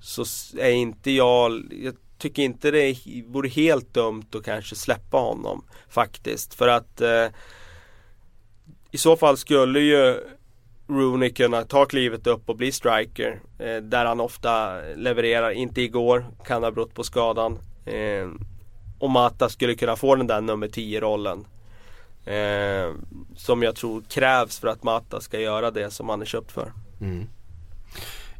[0.00, 0.24] så
[0.58, 6.54] är inte jag, jag tycker inte det vore helt dumt att kanske släppa honom faktiskt.
[6.54, 7.26] För att eh,
[8.90, 10.20] i så fall skulle ju
[10.88, 13.40] Rooney kunna ta klivet upp och bli striker.
[13.58, 17.58] Eh, där han ofta levererar, inte igår, kan ha berott på skadan.
[17.84, 18.28] Eh,
[18.98, 21.46] och Mata skulle kunna få den där nummer 10 rollen.
[22.24, 22.92] Eh,
[23.36, 26.72] som jag tror krävs för att Mata ska göra det som han är köpt för.
[27.00, 27.26] Mm.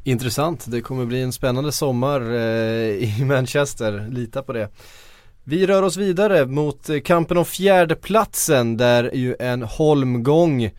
[0.05, 2.41] Intressant, det kommer bli en spännande sommar eh,
[2.89, 4.69] i Manchester, lita på det.
[5.45, 10.71] Vi rör oss vidare mot eh, kampen om fjärdeplatsen där ju en holmgång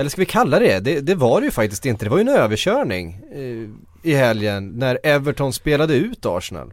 [0.00, 1.00] eller ska vi kalla det det?
[1.00, 3.68] Det var det ju faktiskt inte, det var ju en överkörning eh,
[4.10, 6.72] i helgen när Everton spelade ut Arsenal.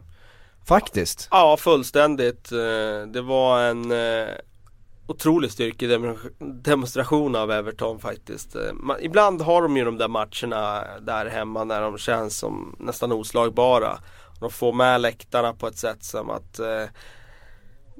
[0.68, 1.28] Faktiskt.
[1.30, 2.52] Ja, fullständigt.
[2.52, 2.58] Eh,
[3.12, 4.28] det var en eh,
[5.06, 8.56] otrolig styrkedemonstration av Everton faktiskt.
[8.56, 13.12] Eh, ibland har de ju de där matcherna där hemma när de känns som nästan
[13.12, 13.98] oslagbara.
[14.40, 16.84] De får med läktarna på ett sätt som att eh,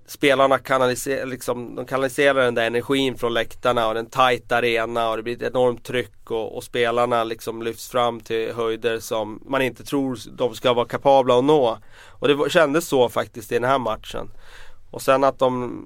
[0.09, 5.17] spelarna kanaliserar, liksom, de kanaliserar den där energin från läktarna och den tajta arena och
[5.17, 9.63] det blir ett enormt tryck och, och, spelarna liksom lyfts fram till höjder som man
[9.63, 11.79] inte tror de ska vara kapabla att nå.
[12.09, 14.31] Och det kändes så faktiskt i den här matchen.
[14.91, 15.85] Och sen att de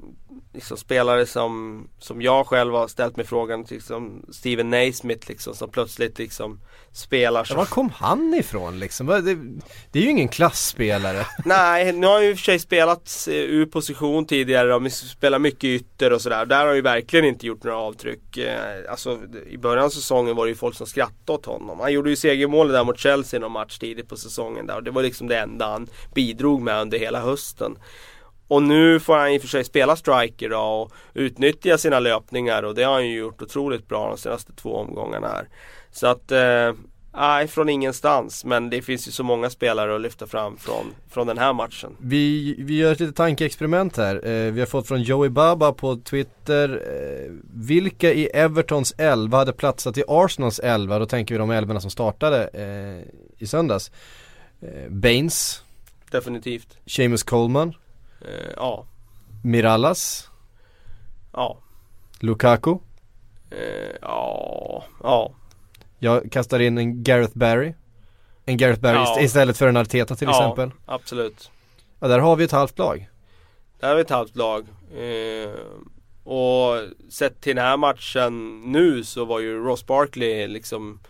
[0.55, 5.71] liksom spelare som, som jag själv har ställt mig frågan, liksom Steven Naismith liksom som
[5.71, 6.61] plötsligt liksom
[6.93, 7.55] spelar så.
[7.55, 9.07] Ja, var kom han ifrån liksom?
[9.07, 9.21] Det,
[9.91, 11.27] det är ju ingen klassspelare.
[11.45, 14.93] Nej, nu har han ju i och för sig spelat eh, ur position tidigare och
[14.93, 16.47] spelat mycket ytter och sådär.
[16.47, 18.37] Där har han ju verkligen inte gjort några avtryck.
[18.37, 19.19] Eh, alltså
[19.51, 21.81] i början av säsongen var det ju folk som skrattade åt honom.
[21.81, 24.91] Han gjorde ju segermålet där mot Chelsea någon match tidigt på säsongen där och det
[24.91, 27.77] var liksom det enda han bidrog med under hela hösten.
[28.53, 32.63] Och nu får han i och för sig spela striker då och utnyttja sina löpningar
[32.63, 35.49] och det har han ju gjort otroligt bra de senaste två omgångarna här.
[35.93, 36.73] Så att, eh,
[37.13, 41.27] nej från ingenstans men det finns ju så många spelare att lyfta fram från, från
[41.27, 41.97] den här matchen.
[41.99, 44.29] Vi, vi gör ett litet tankeexperiment här.
[44.29, 46.83] Eh, vi har fått från Joey Baba på Twitter.
[46.87, 50.99] Eh, vilka i Evertons 11 hade platsat i Arsenals 11?
[50.99, 53.91] Då tänker vi de 11 som startade eh, i söndags.
[54.61, 55.63] Eh, Baines.
[56.11, 56.79] Definitivt.
[56.87, 57.75] Seamus Coleman.
[58.25, 58.87] Eh, ja.
[59.45, 60.31] Mirallas?
[61.33, 61.59] Ja.
[62.21, 62.79] Lukaku?
[63.51, 64.85] Eh, ja.
[65.03, 65.33] Ja.
[65.99, 67.75] Jag kastar in en Gareth Barry.
[68.45, 69.21] En Gareth Barry ja.
[69.21, 70.71] istället för en Arteta till ja, exempel.
[70.87, 71.51] absolut.
[72.01, 73.11] Ja, där har vi ett halvt lag.
[73.81, 74.67] Där har vi ett halvt lag.
[74.95, 75.51] Eh,
[76.25, 76.75] och
[77.09, 81.01] sett till den här matchen nu så var ju Ross Barkley liksom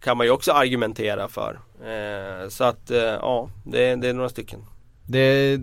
[0.00, 1.60] kan man ju också argumentera för.
[1.84, 4.64] Eh, så att eh, ja, det, det, är några stycken.
[5.06, 5.58] Det,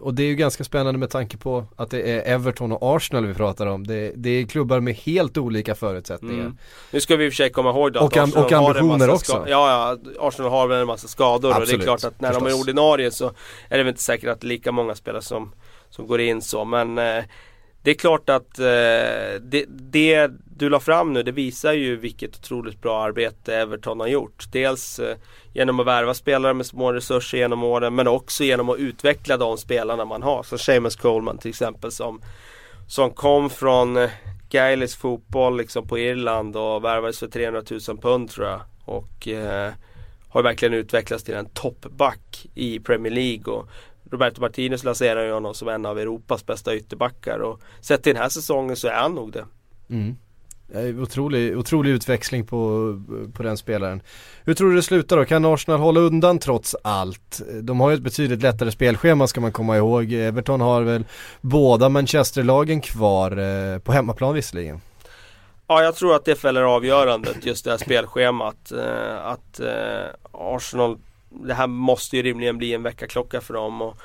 [0.00, 3.26] och det är ju ganska spännande med tanke på att det är Everton och Arsenal
[3.26, 3.86] vi pratar om.
[3.86, 6.40] Det, det är klubbar med helt olika förutsättningar.
[6.40, 6.58] Mm.
[6.90, 9.44] Nu ska vi i och för sig komma ihåg då och, att och ambitioner också.
[9.48, 12.28] Ja, ja, Arsenal har väl en massa skador Absolut, och det är klart att när
[12.28, 12.48] förstås.
[12.48, 13.26] de är ordinarie så
[13.68, 15.52] är det väl inte säkert att lika många spelare som,
[15.90, 16.64] som går in så.
[16.64, 17.24] Men eh,
[17.82, 18.64] det är klart att eh,
[19.40, 24.06] det, det, du la fram nu det visar ju vilket otroligt bra arbete Everton har
[24.06, 24.44] gjort.
[24.52, 25.16] Dels eh,
[25.52, 29.58] genom att värva spelare med små resurser genom åren men också genom att utveckla de
[29.58, 30.42] spelarna man har.
[30.42, 32.20] Som Seamus Coleman till exempel som,
[32.88, 34.10] som kom från eh,
[34.50, 38.60] Gaelisk fotboll liksom på Irland och värvades för 300 000 pund tror jag.
[38.84, 39.72] Och eh,
[40.28, 43.54] har verkligen utvecklats till en toppback i Premier League.
[43.54, 43.68] Och
[44.10, 48.22] Roberto Martinez lanserar ju honom som en av Europas bästa ytterbackar och sett till den
[48.22, 49.46] här säsongen så är han nog det.
[49.90, 50.16] Mm.
[51.02, 52.92] Otrolig, otrolig utväxling på,
[53.34, 54.02] på den spelaren.
[54.44, 55.24] Hur tror du det slutar då?
[55.24, 57.42] Kan Arsenal hålla undan trots allt?
[57.62, 60.12] De har ju ett betydligt lättare spelschema ska man komma ihåg.
[60.12, 61.04] Everton har väl
[61.40, 64.80] båda Manchesterlagen kvar, eh, på hemmaplan visserligen.
[65.66, 68.72] Ja, jag tror att det fäller avgörandet, just det här spelschemat.
[68.72, 70.98] Eh, att eh, Arsenal,
[71.30, 73.82] det här måste ju rimligen bli en väckarklocka för dem.
[73.82, 73.96] Och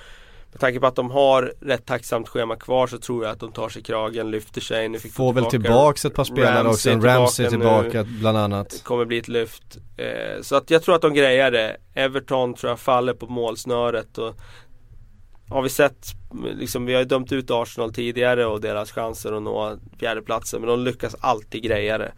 [0.52, 3.52] med tanke på att de har rätt tacksamt schema kvar så tror jag att de
[3.52, 4.90] tar sig kragen, lyfter sig.
[4.90, 8.70] Nu fick Får väl tillbaks ett par spelare också, Ramsey tillbaka, tillbaka bland annat.
[8.70, 9.78] Det kommer bli ett lyft.
[9.98, 11.78] Eh, så att jag tror att de grejar det.
[11.94, 14.18] Everton tror jag faller på målsnöret.
[14.18, 14.36] Och
[15.50, 16.08] har vi sett,
[16.56, 20.70] liksom, vi har ju dömt ut Arsenal tidigare och deras chanser att nå fjärdeplatsen men
[20.70, 22.12] de lyckas alltid greja det.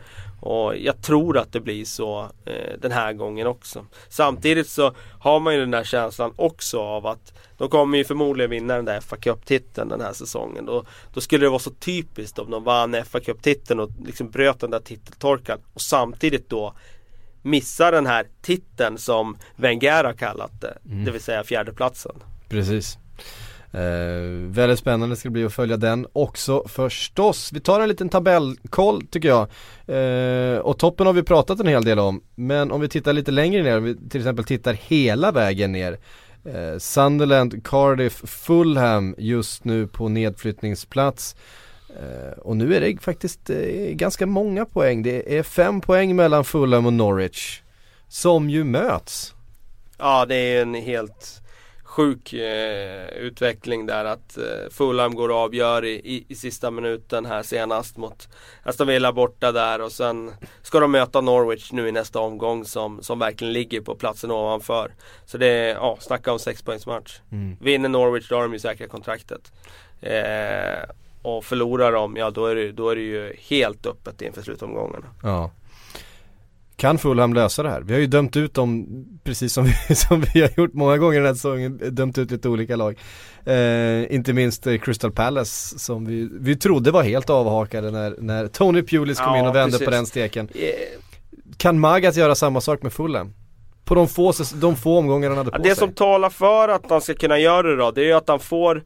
[0.46, 3.86] Och jag tror att det blir så eh, den här gången också.
[4.10, 8.52] Samtidigt så har man ju den där känslan också av att de kommer ju förmodligen
[8.52, 10.66] vinna den där FA Cup-titeln den här säsongen.
[10.66, 14.60] Då, då skulle det vara så typiskt om de vann FA Cup-titeln och liksom bröt
[14.60, 16.74] den där titeltorkan och samtidigt då
[17.42, 20.78] missar den här titeln som Wenger har kallat det.
[20.86, 21.06] Mm.
[21.06, 22.16] Det vill säga fjärdeplatsen.
[22.50, 22.98] Precis.
[23.76, 27.52] Eh, väldigt spännande ska det bli att följa den också förstås.
[27.54, 29.48] Vi tar en liten tabellkoll tycker jag.
[29.88, 32.22] Eh, och toppen har vi pratat en hel del om.
[32.36, 36.00] Men om vi tittar lite längre ner, om vi till exempel tittar hela vägen ner.
[36.46, 41.36] Eh, Sunderland, Cardiff, Fulham just nu på nedflyttningsplats.
[41.90, 43.58] Eh, och nu är det faktiskt eh,
[43.92, 45.04] ganska många poäng.
[45.04, 47.62] Det är fem poäng mellan Fulham och Norwich.
[48.08, 49.34] Som ju möts.
[49.98, 51.42] Ja det är en helt
[51.96, 57.26] sjuk eh, utveckling där att eh, Fulham går och avgör i, i, i, sista minuten
[57.26, 58.30] här senast mot
[58.64, 60.32] Aston Villa borta där och sen
[60.62, 64.92] ska de möta Norwich nu i nästa omgång som, som verkligen ligger på platsen ovanför.
[65.26, 67.20] Så det är, ja, snacka om sexpoängsmatch.
[67.32, 67.58] Mm.
[67.62, 69.52] Vinner Norwich då har de ju säkrat kontraktet.
[70.02, 70.90] Eh,
[71.22, 75.06] och förlorar de, ja då är, det, då är det ju helt öppet inför slutomgångarna.
[75.24, 75.52] Ja.
[76.78, 77.82] Kan Fulham lösa det här?
[77.82, 78.88] Vi har ju dömt ut dem
[79.24, 82.50] precis som vi, som vi har gjort många gånger den här säsongen, dömt ut lite
[82.50, 83.00] olika lag.
[83.46, 88.48] Eh, inte minst eh, Crystal Palace som vi, vi trodde var helt avhakade när, när
[88.48, 89.86] Tony Pulis kom ja, in och vände precis.
[89.86, 90.50] på den steken.
[90.54, 90.76] Yeah.
[91.58, 93.34] Kan Magat göra samma sak med Fulham?
[93.86, 95.70] På de få, de få omgångar han hade på ja, det sig.
[95.70, 98.28] Det som talar för att han ska kunna göra det då, det är ju att
[98.28, 98.84] han får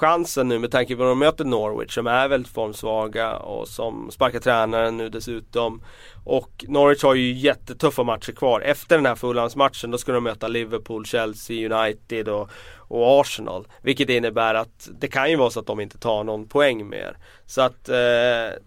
[0.00, 4.10] chansen nu med tanke på att de möter Norwich som är väldigt formsvaga och som
[4.10, 5.82] sparkar tränaren nu dessutom.
[6.24, 8.60] Och Norwich har ju jättetuffa matcher kvar.
[8.60, 13.66] Efter den här Fulhams-matchen då ska de möta Liverpool, Chelsea, United och, och, Arsenal.
[13.82, 17.16] Vilket innebär att det kan ju vara så att de inte tar någon poäng mer.
[17.46, 17.94] Så att eh,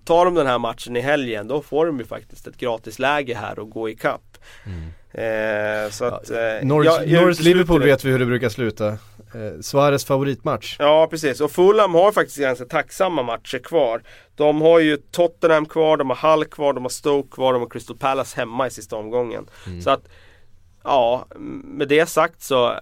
[0.06, 3.60] tar de den här matchen i helgen då får de ju faktiskt ett gratisläge här
[3.60, 4.33] och gå ikapp.
[4.66, 4.94] Mm.
[5.14, 8.88] Eh, så att, eh, Norwich, Norwich Liverpool vet vi hur det brukar sluta.
[8.88, 10.76] Eh, Suarez favoritmatch.
[10.80, 14.04] Ja precis och Fulham har faktiskt ganska tacksamma matcher kvar.
[14.36, 17.70] De har ju Tottenham kvar, de har Hull kvar, de har Stoke kvar, de har
[17.70, 19.48] Crystal Palace hemma i sista omgången.
[19.68, 19.82] Mm.
[19.82, 20.08] Så att
[20.84, 21.28] Ja,
[21.64, 22.80] med det sagt så eh,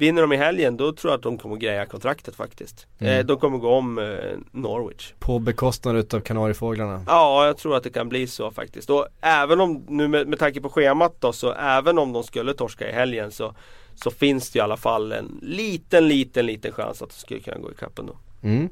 [0.00, 2.86] Vinner de i helgen då tror jag att de kommer att greja kontraktet faktiskt.
[2.98, 3.18] Mm.
[3.18, 4.04] Eh, de kommer gå om eh,
[4.50, 5.12] Norwich.
[5.18, 7.04] På bekostnad utav Kanariefåglarna?
[7.06, 8.90] Ja, jag tror att det kan bli så faktiskt.
[8.90, 12.54] Och även om, nu med, med tanke på schemat då, så även om de skulle
[12.54, 13.54] torska i helgen så
[13.94, 17.58] så finns det i alla fall en liten, liten, liten chans att de skulle kunna
[17.58, 18.16] gå ikapp ändå.
[18.42, 18.68] Mm.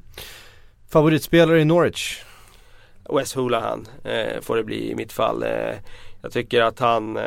[0.88, 2.22] Favoritspelare i Norwich?
[3.08, 5.42] Wes Hulahan eh, får det bli i mitt fall.
[5.42, 5.74] Eh,
[6.22, 7.22] jag tycker att han, eh,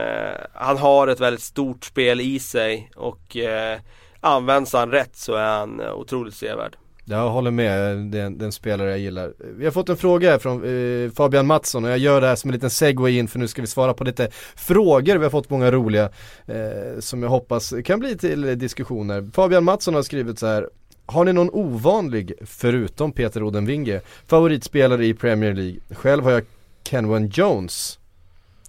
[0.53, 3.79] han har ett väldigt stort spel i sig och eh,
[4.19, 6.75] används han rätt så är han otroligt sevärd.
[7.05, 9.33] Jag håller med, det är, en, spelare jag gillar.
[9.57, 12.35] Vi har fått en fråga här från eh, Fabian Mattsson och jag gör det här
[12.35, 15.17] som en liten segway in för nu ska vi svara på lite frågor.
[15.17, 16.09] Vi har fått många roliga
[16.45, 19.29] eh, som jag hoppas kan bli till diskussioner.
[19.33, 20.69] Fabian Mattsson har skrivit så här
[21.05, 25.79] har ni någon ovanlig, förutom Peter Odenvinge, favoritspelare i Premier League?
[25.89, 26.43] Själv har jag
[26.83, 27.99] Kenwan Jones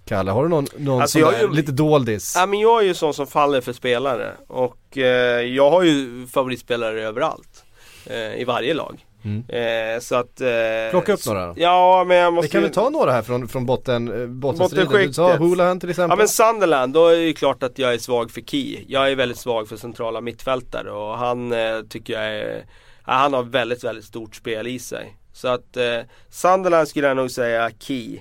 [0.05, 2.33] Kalle, har du någon, någon alltså sån där, lite doldis?
[2.35, 6.27] Ja men jag är ju sån som faller för spelare och eh, jag har ju
[6.27, 7.63] favoritspelare överallt
[8.05, 9.05] eh, i varje lag.
[9.25, 9.43] Mm.
[9.47, 10.47] Eh, så att eh,
[10.91, 11.53] Plocka upp några då.
[11.57, 15.07] Ja men jag måste Vi kan väl ta några här från, från botten, eh, bottenstriden.
[15.07, 16.09] Du sa Hulahan till exempel.
[16.11, 18.79] Ja men Sunderland, då är det ju klart att jag är svag för Key.
[18.87, 22.65] Jag är väldigt svag för centrala mittfältare och han eh, tycker jag är
[23.05, 25.17] ja, Han har väldigt, väldigt stort spel i sig.
[25.33, 25.99] Så att eh,
[26.29, 28.19] Sunderland skulle jag nog säga Key.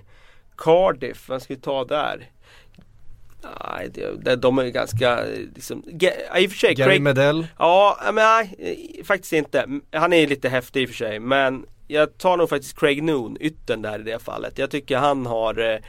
[0.57, 2.31] Cardiff, vad ska vi ta där?
[3.43, 3.91] Nej,
[4.23, 5.25] de, de är ganska
[5.55, 5.85] liksom,
[6.37, 7.47] i och för sig Gary Craig, Medell?
[7.59, 9.81] Ja, men nej, faktiskt inte.
[9.93, 13.37] Han är lite häftig i och för sig men jag tar nog faktiskt Craig Noon,
[13.41, 14.59] yttern där i det fallet.
[14.59, 15.81] Jag tycker han har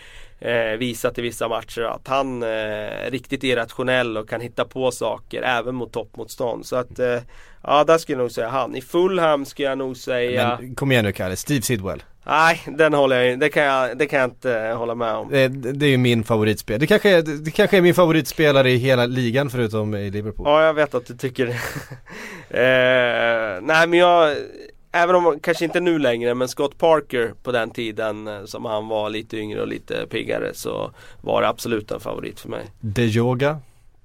[0.44, 4.92] eh, visat i vissa matcher att han eh, är riktigt irrationell och kan hitta på
[4.92, 6.66] saker även mot toppmotstånd.
[6.66, 7.20] Så att eh,
[7.64, 8.76] ja, där skulle jag nog säga han.
[8.76, 12.04] I Fulham skulle jag nog säga Men kom igen nu Kalle, Steve Sidwell.
[12.26, 15.30] Nej, den håller jag, det, kan jag, det kan jag inte hålla med om.
[15.30, 16.80] Det, det är ju min favoritspel.
[16.80, 20.48] Det kanske, är, det kanske är min favoritspelare i hela ligan förutom i Liverpool.
[20.48, 21.54] Ja, jag vet att du tycker det.
[22.60, 24.38] eh, nej, men jag,
[24.94, 28.88] även om, kanske inte nu längre, men Scott Parker på den tiden eh, som han
[28.88, 30.92] var lite yngre och lite piggare så
[31.22, 32.66] var det absolut en favorit för mig.
[32.80, 33.60] De Yoga?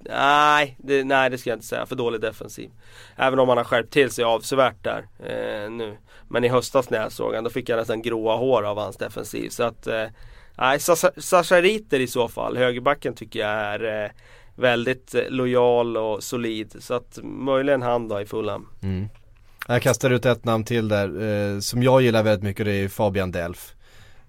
[0.09, 1.85] Nej det, nej, det ska jag inte säga.
[1.85, 2.69] För dålig defensiv.
[3.15, 5.97] Även om han har skärpt till sig avsevärt där eh, nu.
[6.27, 8.97] Men i höstas när jag såg honom, då fick jag nästan gråa hår av hans
[8.97, 9.49] defensiv.
[9.49, 10.05] Så att, eh,
[10.55, 10.79] nej,
[11.17, 14.11] Sasha Riter i så fall, högerbacken tycker jag är eh,
[14.55, 16.75] väldigt eh, lojal och solid.
[16.79, 18.67] Så att möjligen han då i Fulham.
[18.81, 19.09] Mm.
[19.71, 22.87] Jag kastar ut ett namn till där, eh, som jag gillar väldigt mycket det är
[22.87, 23.75] Fabian Delf.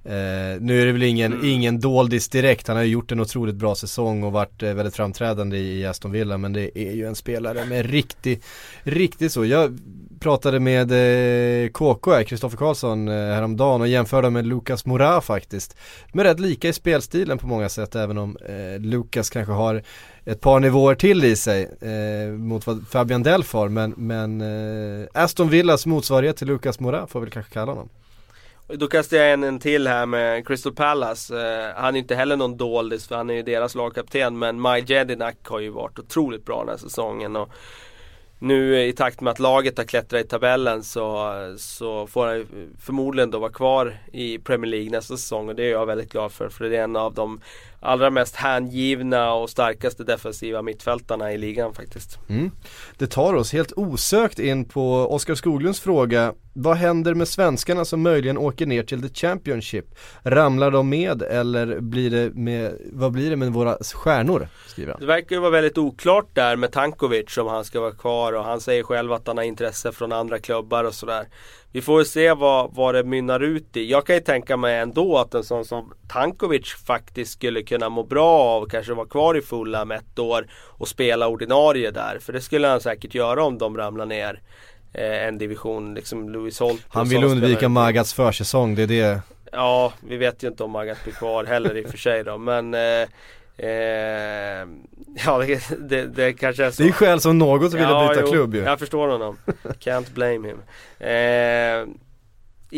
[0.04, 1.46] Eh, nu är det väl ingen, mm.
[1.46, 4.96] ingen doldis direkt, han har ju gjort en otroligt bra säsong och varit eh, väldigt
[4.96, 8.44] framträdande i Aston Villa men det är ju en spelare med riktigt,
[8.82, 9.44] riktigt så.
[9.44, 9.78] Jag
[10.20, 15.76] pratade med eh, KK här, Kristoffer Karlsson eh, häromdagen och jämförde med Lukas Mora faktiskt.
[16.12, 19.82] Men rätt lika i spelstilen på många sätt även om eh, Lukas kanske har
[20.24, 25.06] ett par nivåer till i sig eh, mot vad Fabian Delf har men, men eh,
[25.14, 27.88] Aston Villas motsvarighet till Lukas Mora får vi kanske kalla honom.
[28.74, 31.34] Då kastar jag en, en till här med Crystal Palace.
[31.34, 34.38] Uh, han är inte heller någon doldis för han är ju deras lagkapten.
[34.38, 37.36] Men Maj Jedinak har ju varit otroligt bra den här säsongen.
[37.36, 37.48] Och
[38.38, 42.46] nu eh, i takt med att laget har klättrat i tabellen så, så får han
[42.80, 46.32] förmodligen då vara kvar i Premier League nästa säsong och det är jag väldigt glad
[46.32, 46.48] för.
[46.48, 47.40] För det är en av de
[47.80, 52.18] allra mest hängivna och starkaste defensiva mittfältarna i ligan faktiskt.
[52.28, 52.50] Mm.
[52.98, 58.02] Det tar oss helt osökt in på Oskar Skoglunds fråga Vad händer med svenskarna som
[58.02, 59.84] möjligen åker ner till the Championship?
[60.22, 64.48] Ramlar de med eller blir det med, vad blir det med våra stjärnor?
[64.66, 65.00] Skriver han.
[65.00, 68.44] Det verkar ju vara väldigt oklart där med Tankovic om han ska vara kvar och
[68.44, 71.26] han säger själv att han har intresse från andra klubbar och sådär.
[71.72, 73.90] Vi får se vad, vad det mynnar ut i.
[73.90, 78.02] Jag kan ju tänka mig ändå att en sån som Tankovic faktiskt skulle kunna må
[78.02, 82.18] bra av kanske vara kvar i Fulham ett år och spela ordinarie där.
[82.20, 84.40] För det skulle han säkert göra om de ramlar ner
[84.92, 86.84] eh, en division, liksom Louis Holt.
[86.88, 89.20] Han vill undvika Magats försäsong, det är det.
[89.52, 92.38] Ja, vi vet ju inte om Magat blir kvar heller i och för sig då,
[92.38, 93.08] men eh,
[93.62, 94.68] Eh,
[95.26, 96.82] ja det, det, det, kanske är så.
[96.82, 98.60] Det är skäl som något vilja ja, byta jo, klubb ju.
[98.60, 99.38] Jag förstår honom.
[99.64, 100.58] Can't blame him.
[100.98, 101.96] Eh,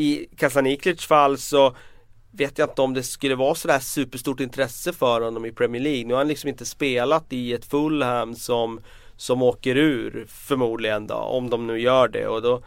[0.01, 1.77] I Kasaniklic fall så
[2.33, 6.05] vet jag inte om det skulle vara sådär superstort intresse för honom i Premier League.
[6.05, 8.81] Nu har han liksom inte spelat i ett Fulham som,
[9.17, 12.27] som åker ur förmodligen då, om de nu gör det.
[12.27, 12.63] Och då,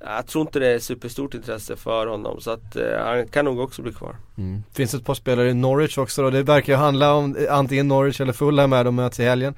[0.00, 3.60] jag tror inte det är superstort intresse för honom så att eh, han kan nog
[3.60, 4.16] också bli kvar.
[4.38, 4.62] Mm.
[4.72, 6.30] Finns ett par spelare i Norwich också då.
[6.30, 9.54] Det verkar ju handla om eh, antingen Norwich eller Fulham när de möts i helgen.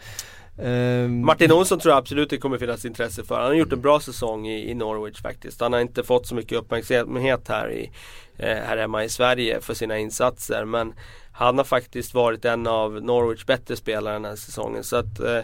[0.57, 1.25] Um...
[1.25, 3.35] Martin Olsson tror jag absolut det kommer finnas intresse för.
[3.35, 5.61] Han har gjort en bra säsong i, i Norwich faktiskt.
[5.61, 7.91] Han har inte fått så mycket uppmärksamhet här, i,
[8.37, 10.65] eh, här hemma i Sverige för sina insatser.
[10.65, 10.93] Men
[11.33, 14.85] han har faktiskt varit en av Norwich bättre spelare den här säsongen.
[14.85, 15.41] Så att eh,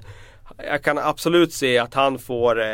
[0.57, 2.66] jag kan absolut se att han får eh,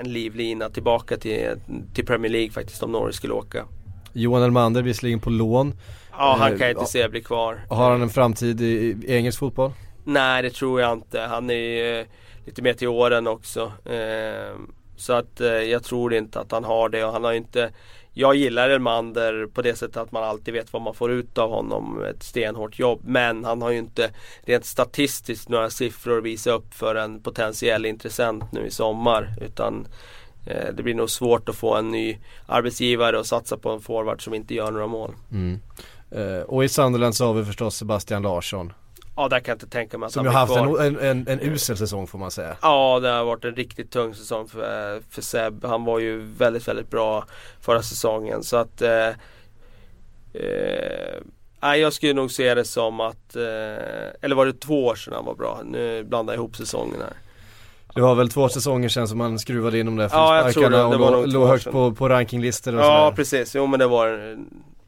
[0.00, 1.60] en livlina tillbaka till,
[1.94, 3.64] till Premier League faktiskt om Norwich skulle åka.
[4.12, 5.74] Johan Elmander visserligen på lån.
[6.10, 7.60] Ja, han kan jag inte se bli kvar.
[7.68, 9.72] Har han en framtid i, i engelsk fotboll?
[10.04, 11.20] Nej, det tror jag inte.
[11.20, 12.06] Han är eh,
[12.46, 13.72] lite mer till åren också.
[13.84, 14.56] Eh,
[14.96, 17.70] så att eh, jag tror inte att han har det och han har inte
[18.12, 21.50] jag gillar Elmander på det sättet att man alltid vet vad man får ut av
[21.50, 22.04] honom.
[22.04, 23.00] Ett stenhårt jobb.
[23.04, 24.10] Men han har ju inte
[24.42, 29.34] rent statistiskt några siffror att visa upp för en potentiell intressent nu i sommar.
[29.40, 29.86] Utan
[30.46, 34.24] eh, det blir nog svårt att få en ny arbetsgivare och satsa på en forward
[34.24, 35.14] som inte gör några mål.
[35.32, 35.60] Mm.
[36.10, 38.72] Eh, och i Sunderland så har vi förstås Sebastian Larsson.
[39.18, 41.40] Ja, där kan jag inte tänka mig att Som han har haft en, en, en,
[41.40, 42.56] usel säsong får man säga.
[42.62, 45.64] Ja, det har varit en riktigt tung säsong för, för Seb.
[45.64, 47.24] Han var ju väldigt, väldigt bra
[47.60, 48.42] förra säsongen.
[48.42, 49.08] Så att eh,
[50.32, 53.42] eh, jag skulle nog se det som att, eh,
[54.22, 55.60] eller var det två år sedan han var bra?
[55.64, 57.16] Nu blandar jag ihop säsongen här.
[57.94, 60.70] Det var väl två säsonger sedan som man skruvade in de där ja, jag tror
[60.70, 63.16] det, det och låg högt på, på rankinglistor och Ja, sådär.
[63.16, 63.54] precis.
[63.54, 64.36] Jo men det var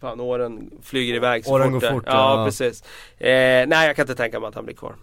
[0.00, 1.82] Fan åren flyger iväg så åren fort.
[1.82, 2.82] går fort ja, ja, precis.
[3.18, 4.94] Eh, nej jag kan inte tänka mig att han blir kvar.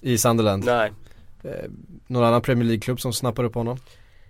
[0.00, 0.64] I Sunderland?
[0.64, 0.92] Nej.
[1.44, 1.50] Eh,
[2.06, 3.78] någon annan Premier League-klubb som snappar upp honom?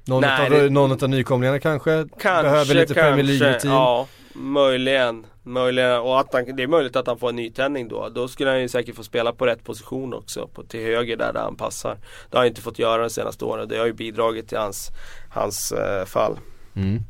[0.05, 0.71] Någon, nej, av, det...
[0.71, 2.07] någon av nykomlingarna kanske?
[2.21, 3.71] Kanske, Behöver lite kanske, Premier League-rutin?
[3.71, 5.27] Ja, möjligen.
[5.43, 8.09] Möjligen, och att han, det är möjligt att han får en nytändning då.
[8.09, 10.47] Då skulle han ju säkert få spela på rätt position också.
[10.47, 11.99] På, till höger där, där han passar.
[12.31, 13.69] Det har han inte fått göra de senaste åren.
[13.69, 14.91] Det har ju bidragit till hans,
[15.31, 16.39] hans eh, fall.
[16.75, 17.05] Mm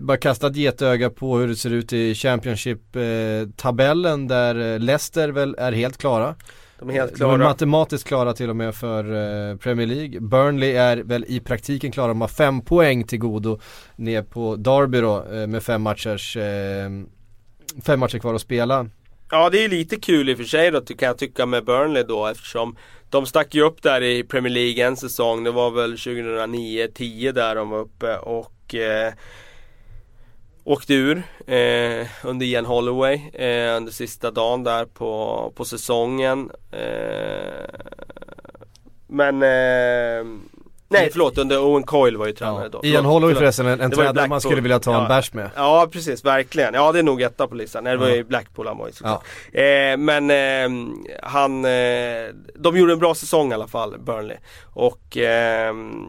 [0.00, 5.28] bara kasta ett getöga på hur det ser ut i Championship-tabellen eh, där eh, Leicester
[5.28, 6.34] väl är helt klara.
[6.78, 7.32] De är helt klara.
[7.32, 10.20] De är matematiskt klara till och med för eh, Premier League.
[10.20, 13.60] Burnley är väl i praktiken klara, de har fem poäng till godo
[13.96, 16.36] ner på Derby då med fem matchers,
[17.86, 18.86] fem matcher kvar att spela.
[19.30, 22.02] Ja det är lite kul i och för sig då kan jag tycka med Burnley
[22.02, 22.76] då eftersom
[23.10, 25.44] de stack ju upp där i Premier League en säsong.
[25.44, 29.12] Det var väl 2009-10 där de var uppe och eh,
[30.68, 36.50] Åkte ur eh, under Ian Holloway eh, under sista dagen där på, på säsongen.
[36.72, 37.64] Eh,
[39.06, 40.26] men eh,
[40.88, 42.68] Nej förlåt, under Owen Coyle var ju tränare ja.
[42.68, 42.80] då.
[42.88, 45.02] Ian Holloway förresten, en, en tränare man skulle vilja ta ja.
[45.02, 45.50] en bärs med.
[45.56, 46.74] Ja precis, verkligen.
[46.74, 47.84] Ja det är nog etta på listan.
[47.84, 49.22] Nej, det var ju Blackpool han var ju ja.
[49.60, 50.88] eh, Men eh,
[51.22, 51.70] han, eh,
[52.54, 54.36] de gjorde en bra säsong i alla fall, Burnley.
[54.64, 56.06] Och ehm,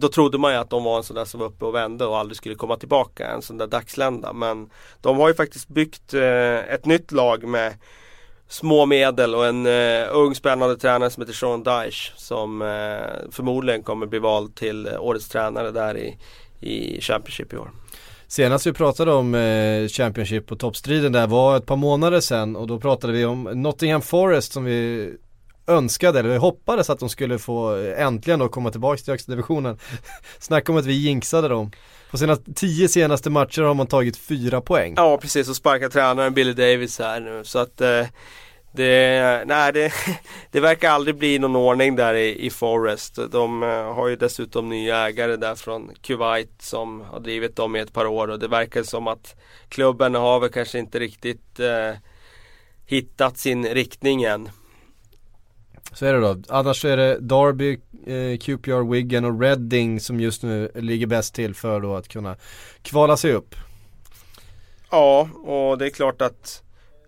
[0.00, 2.06] då trodde man ju att de var en sån där som var uppe och vände
[2.06, 3.26] och aldrig skulle komma tillbaka.
[3.26, 4.32] En sån där dagslända.
[4.32, 4.70] Men
[5.00, 7.74] de har ju faktiskt byggt eh, ett nytt lag med
[8.48, 12.12] små medel och en eh, ung spännande tränare som heter Sean Dyche.
[12.16, 16.18] Som eh, förmodligen kommer bli vald till eh, årets tränare där i,
[16.60, 17.70] i Championship i år.
[18.28, 22.66] Senast vi pratade om eh, Championship och toppstriden där var ett par månader sedan och
[22.66, 25.12] då pratade vi om Nottingham Forest som vi
[25.66, 29.78] önskade, eller hoppades att de skulle få eh, äntligen då komma tillbaka till högsta divisionen.
[30.38, 31.70] Snacka om att vi jinxade dem.
[32.10, 34.94] På sina tio senaste matcher har man tagit fyra poäng.
[34.96, 38.06] Ja precis och sparkar tränaren Billy Davis här nu så att eh,
[38.76, 39.92] det, nej, det,
[40.50, 43.18] det verkar aldrig bli någon ordning där i, i Forest.
[43.30, 47.80] De eh, har ju dessutom nya ägare där från Kuwait som har drivit dem i
[47.80, 49.36] ett par år och det verkar som att
[49.68, 51.98] klubben har väl kanske inte riktigt eh,
[52.86, 54.48] hittat sin riktning än.
[55.96, 56.36] Så är det då.
[56.48, 57.72] Annars är det Derby,
[58.06, 62.36] eh, QPR, Wigan och Reading som just nu ligger bäst till för då att kunna
[62.82, 63.54] kvala sig upp.
[64.90, 66.62] Ja, och det är klart att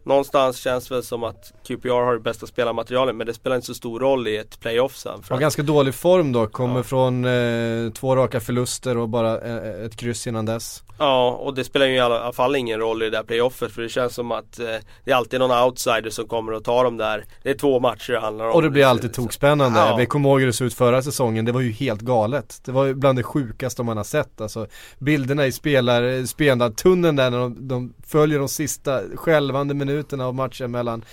[0.08, 3.66] Någonstans känns det väl som att QPR har det bästa spelarmaterialet men det spelar inte
[3.66, 5.22] så stor roll i ett playoff sen.
[5.30, 6.82] Har ganska dålig form då, kommer ja.
[6.82, 10.82] från eh, två raka förluster och bara eh, ett kryss innan dess.
[10.98, 13.82] Ja, och det spelar ju i alla fall ingen roll i det där playoffet för
[13.82, 14.66] det känns som att eh,
[15.04, 17.24] det är alltid någon outsider som kommer att ta dem där.
[17.42, 18.54] Det är två matcher det handlar om.
[18.54, 19.80] Och det blir alltid tokspännande.
[19.80, 19.96] Ja.
[19.96, 22.60] Vi kommer ihåg hur det såg ut förra säsongen, det var ju helt galet.
[22.64, 24.40] Det var ju bland det sjukaste man har sett.
[24.40, 24.66] Alltså
[24.98, 30.70] bilderna i spelar, spelartunneln där när de, de följer de sista skälvande minuterna av matchen
[30.70, 31.04] mellan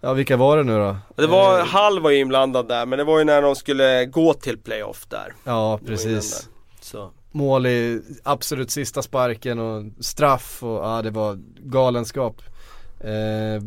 [0.00, 0.96] Ja vilka var det nu då?
[1.16, 4.06] Det var, eh, Hall var ju inblandad där men det var ju när de skulle
[4.06, 5.34] gå till playoff där.
[5.44, 6.48] Ja precis.
[6.80, 12.42] Så mål i absolut sista sparken och straff och ja det var galenskap.
[13.00, 13.62] Eh,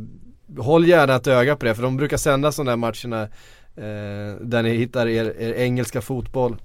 [0.64, 3.22] håll gärna ett öga på det för de brukar sända sådana här matcherna
[3.76, 6.56] eh, där ni hittar er, er engelska fotboll.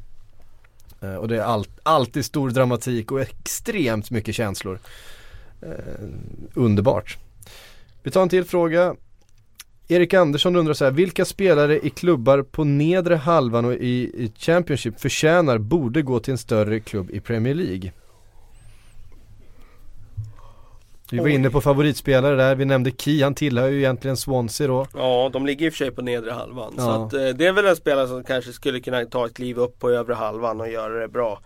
[1.01, 4.79] Eh, och det är all, alltid stor dramatik och extremt mycket känslor.
[5.63, 6.05] Eh,
[6.55, 7.19] underbart.
[8.03, 8.95] Vi tar en till fråga.
[9.89, 14.33] Erik Andersson undrar så här, vilka spelare i klubbar på nedre halvan och i, i
[14.37, 17.93] Championship förtjänar, borde gå till en större klubb i Premier League?
[21.11, 24.87] Vi var inne på favoritspelare där, vi nämnde Key, han tillhör ju egentligen Swansea då
[24.95, 26.83] Ja, de ligger i och för sig på nedre halvan ja.
[26.83, 29.59] Så att, eh, det är väl en spelare som kanske skulle kunna ta ett kliv
[29.59, 31.41] upp på övre halvan och göra det bra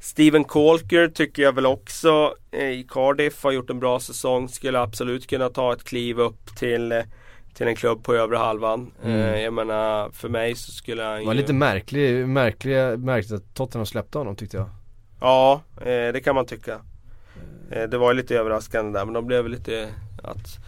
[0.00, 4.80] Steven Colker tycker jag väl också eh, i Cardiff har gjort en bra säsong Skulle
[4.80, 7.02] absolut kunna ta ett kliv upp till eh,
[7.54, 8.92] till en klubb på övre halvan.
[9.04, 9.20] Mm.
[9.20, 11.40] Eh, jag menar för mig så skulle han Det var ju...
[11.40, 14.68] lite märklig, märklig, märkligt att Tottenham släppte honom tyckte jag.
[15.20, 16.80] Ja, det kan man tycka.
[17.68, 19.88] Det var lite överraskande där men de blev lite
[20.22, 20.58] att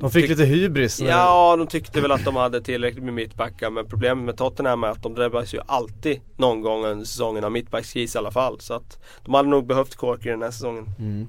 [0.00, 1.00] de fick lite hybris?
[1.00, 4.88] Ja, de tyckte väl att de hade tillräckligt med mittbackar men problemet med Tottenham är
[4.88, 8.60] att de drabbas ju alltid någon gång under säsongen av mittbackskris i alla fall.
[8.60, 10.86] Så att de hade nog behövt Corker den här säsongen.
[10.98, 11.28] Mm.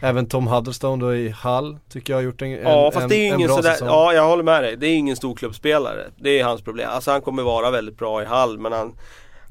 [0.00, 3.16] Även Tom Huddlestone då i Hall tycker jag har gjort en, ja, en, fast det
[3.16, 3.88] är ingen sådär, säsong.
[3.88, 4.76] Ja, jag håller med dig.
[4.76, 6.06] Det är ingen storklubbsspelare.
[6.16, 6.88] Det är hans problem.
[6.90, 8.96] Alltså han kommer vara väldigt bra i Hall men han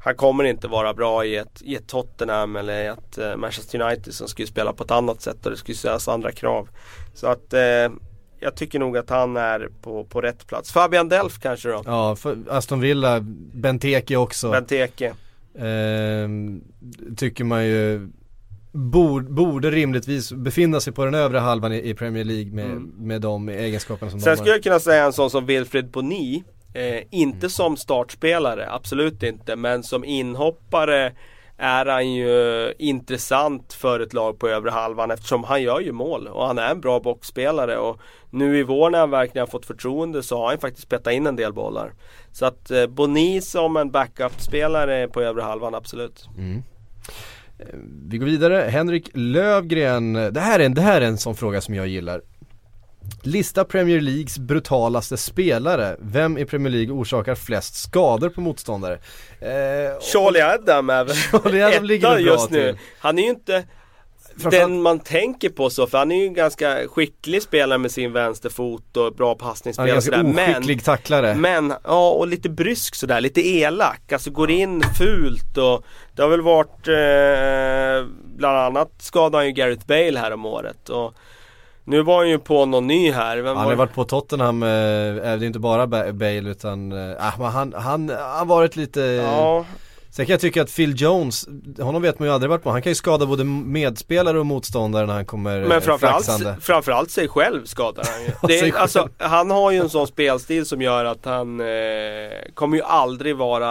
[0.06, 3.82] han kommer inte vara bra i ett, i ett Tottenham eller i ett uh, Manchester
[3.82, 6.70] United som skulle spela på ett annat sätt och det skulle ställas andra krav.
[7.14, 7.98] Så att uh,
[8.46, 10.72] jag tycker nog att han är på, på rätt plats.
[10.72, 11.84] Fabian Delf kanske då?
[11.86, 12.18] Ja,
[12.50, 13.20] Aston Villa,
[13.54, 14.52] Benteke också.
[14.52, 15.14] Benteke.
[15.56, 16.30] Uh,
[17.18, 18.10] tycker man ju
[18.72, 22.94] borde, borde rimligtvis befinna sig på den övre halvan i, i Premier League med, mm.
[22.98, 24.36] med de egenskaperna som Sen de har.
[24.36, 26.44] Sen skulle jag kunna säga en sån som Wilfred Boni
[26.74, 27.50] eh, Inte mm.
[27.50, 31.14] som startspelare, absolut inte, men som inhoppare
[31.58, 36.28] är han ju intressant för ett lag på övre halvan eftersom han gör ju mål
[36.28, 39.66] och han är en bra boxspelare och nu i vår när han verkligen har fått
[39.66, 41.94] förtroende så har han faktiskt petat in en del bollar.
[42.32, 46.28] Så att eh, Boni som en backup-spelare på övre halvan, absolut.
[46.38, 46.64] Mm.
[47.60, 47.66] Eh,
[48.08, 50.14] vi går vidare, Henrik Lövgren.
[50.14, 52.22] Det här, är en, det här är en sån fråga som jag gillar.
[53.24, 55.96] Lista Premier Leagues brutalaste spelare.
[56.00, 58.94] Vem i Premier League orsakar flest skador på motståndare?
[59.40, 62.72] Eh, Charlie Adam är väl Charlie Adam ligger bra just nu.
[62.72, 62.82] Till.
[63.00, 63.64] Han är ju inte
[64.36, 68.14] den man tänker på så, för han är ju en ganska skicklig spelare med sin
[68.14, 72.96] vänsterfot och bra passningsspel Han är ganska oskicklig men, tacklare Men, ja och lite brysk
[72.96, 75.86] sådär, lite elak, alltså går in fult och
[76.16, 80.90] Det har väl varit eh, Bland annat skadade han ju Gareth Bale här om året
[80.90, 81.14] och
[81.86, 84.70] nu var han ju på någon ny här Vem Han har varit på Tottenham, eh,
[84.70, 89.66] det är inte bara Bale utan, eh, han, han, han har varit lite ja.
[90.16, 91.48] Sen kan jag tycka att Phil Jones,
[91.80, 92.72] honom vet man ju aldrig varit på.
[92.72, 97.28] Han kan ju skada både medspelare och motståndare när han kommer Men framförallt, framförallt sig
[97.28, 98.32] själv skadar han ju.
[98.48, 101.66] Det är, alltså, han har ju en sån spelstil som gör att han eh,
[102.54, 103.70] kommer ju aldrig vara,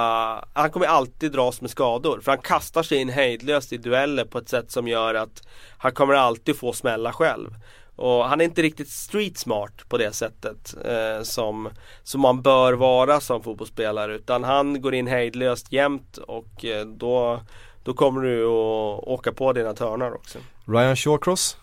[0.53, 2.21] han kommer alltid dras med skador.
[2.21, 5.43] För han kastar sig in hejdlöst i dueller på ett sätt som gör att
[5.79, 7.51] han kommer alltid få smälla själv.
[7.97, 11.69] Och han är inte riktigt street smart på det sättet eh, som,
[12.03, 17.41] som man bör vara som fotbollsspelare utan han går in hejdlöst jämt och eh, då,
[17.83, 20.39] då kommer du att åka på dina törnar också.
[20.65, 21.57] Ryan Shawcross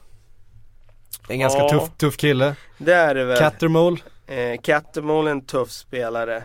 [1.29, 2.55] En ganska ja, tuff, tuff kille.
[2.77, 3.37] Det är det väl.
[3.37, 3.97] Cattermole.
[4.27, 6.43] Eh, Cattermole är en tuff spelare.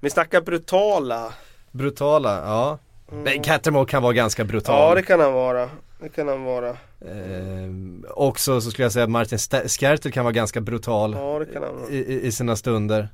[0.00, 1.32] Vi snackar brutala.
[1.72, 2.78] Brutala, ja.
[3.12, 3.42] Mm.
[3.42, 4.88] Cattermole kan vara ganska brutal.
[4.88, 5.70] Ja det kan han vara.
[6.00, 6.68] Det kan han vara.
[7.00, 7.70] Eh,
[8.10, 9.38] också så skulle jag säga att Martin
[9.68, 13.08] Skertel kan vara ganska brutal ja, det kan han i, i, sina stunder.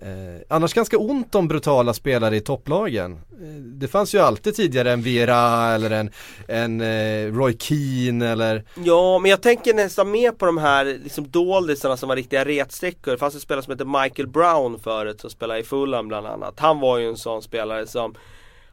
[0.00, 3.12] Eh, annars ganska ont om brutala spelare i topplagen.
[3.12, 6.10] Eh, det fanns ju alltid tidigare en Vera eller en,
[6.48, 11.30] en eh, Roy Keane eller Ja, men jag tänker nästan mer på de här liksom
[11.30, 13.12] doldisarna som var riktiga retstickor.
[13.12, 16.60] Det fanns en spelare som hette Michael Brown förut som spelade i Fulham bland annat.
[16.60, 18.14] Han var ju en sån spelare som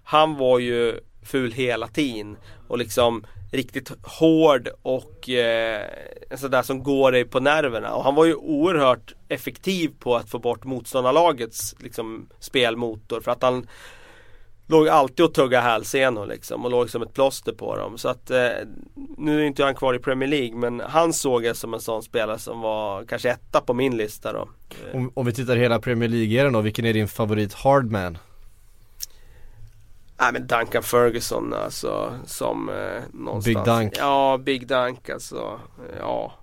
[0.04, 5.86] Han var ju ful hela tiden och liksom riktigt hård och eh,
[6.36, 7.94] sådär som går dig på nerverna.
[7.94, 13.44] Och han var ju oerhört effektiv på att få bort motståndarlagets liksom, spelmotor för att
[13.44, 13.68] han
[14.68, 17.98] låg alltid och tuggade hälsenor liksom och låg som ett plåster på dem.
[17.98, 18.48] Så att eh,
[19.18, 22.04] nu är inte han kvar i Premier League men han såg jag som en sån
[22.04, 24.50] spelare som var kanske etta på min lista då.
[24.94, 28.18] Om, om vi tittar hela Premier League-eran då, vilken är din favorit hardman?
[30.22, 32.76] Nej men Duncan Ferguson alltså som eh,
[33.14, 33.46] någonstans.
[33.66, 33.94] Big Dunk.
[33.98, 35.60] Ja, Big Dunk alltså.
[36.00, 36.34] Ja.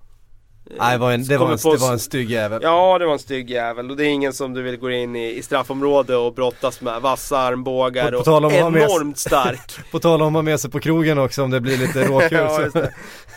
[0.79, 2.59] Nej, det var en, det var en, på- det var en stygg jävel.
[2.63, 5.15] Ja, det var en stygg jävel och det är ingen som du vill gå in
[5.15, 7.01] i, i straffområde och brottas med.
[7.01, 9.71] Vassa armbågar På- på och ha med- enormt stark.
[9.91, 12.71] På tal om att ha med sig på krogen också om det blir lite råkul.
[12.73, 12.81] Ja.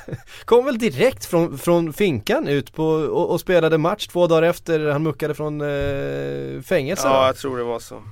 [0.45, 4.89] Kom väl direkt från, från finkan ut på, och, och spelade match två dagar efter
[4.91, 7.09] han muckade från eh, fängelse.
[7.09, 8.03] ja, jag tror det var så.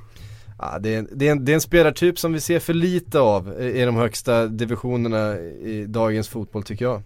[0.63, 2.75] Ja, det, är en, det, är en, det är en spelartyp som vi ser för
[2.75, 7.03] lite av i de högsta divisionerna i dagens fotboll tycker jag.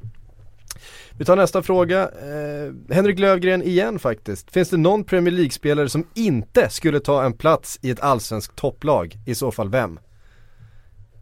[1.19, 2.03] Vi tar nästa fråga.
[2.03, 4.51] Eh, Henrik Lövgren igen faktiskt.
[4.51, 9.17] Finns det någon Premier League-spelare som inte skulle ta en plats i ett allsvenskt topplag?
[9.27, 9.99] I så fall vem?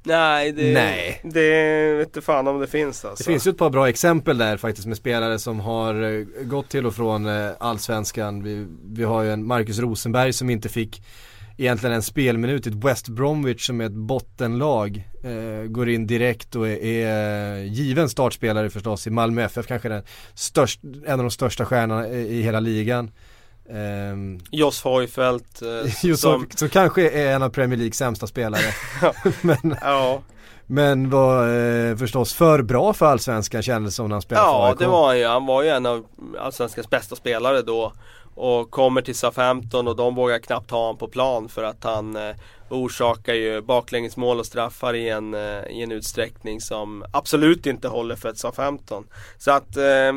[0.04, 1.20] Nej, det, Nej.
[1.24, 3.24] det vet inte fan om det finns alltså.
[3.24, 6.68] Det finns ju ett par bra exempel där faktiskt med spelare som har eh, gått
[6.68, 8.42] till och från eh, allsvenskan.
[8.42, 11.02] Vi, vi har ju en Marcus Rosenberg som inte fick
[11.62, 15.08] egentligen en spelminut i ett West Bromwich som är ett bottenlag.
[15.24, 20.02] Eh, går in direkt och är, är given startspelare förstås i Malmö FF, kanske den
[20.34, 23.10] störst, en av de största stjärnorna i, i hela ligan.
[23.70, 25.62] Ehm, Joss Hojfeldt.
[25.62, 28.74] Eh, som, som, kanske är en av Premier Leagues sämsta spelare.
[29.40, 30.22] men, ja,
[30.66, 34.68] men var eh, förstås för bra för allsvenskan kändes som när han spelade för ja
[34.68, 34.78] AIK.
[34.78, 35.26] det var ju.
[35.26, 36.06] Han var ju en av
[36.40, 37.92] Allsvenskans bästa spelare då.
[38.34, 42.16] Och kommer till Southampton och de vågar knappt ha honom på plan för att han
[42.16, 42.36] eh,
[42.68, 48.16] orsakar ju baklängesmål och straffar i en, eh, i en utsträckning som absolut inte håller
[48.16, 49.06] för ett Southampton.
[49.38, 50.12] Så att eh,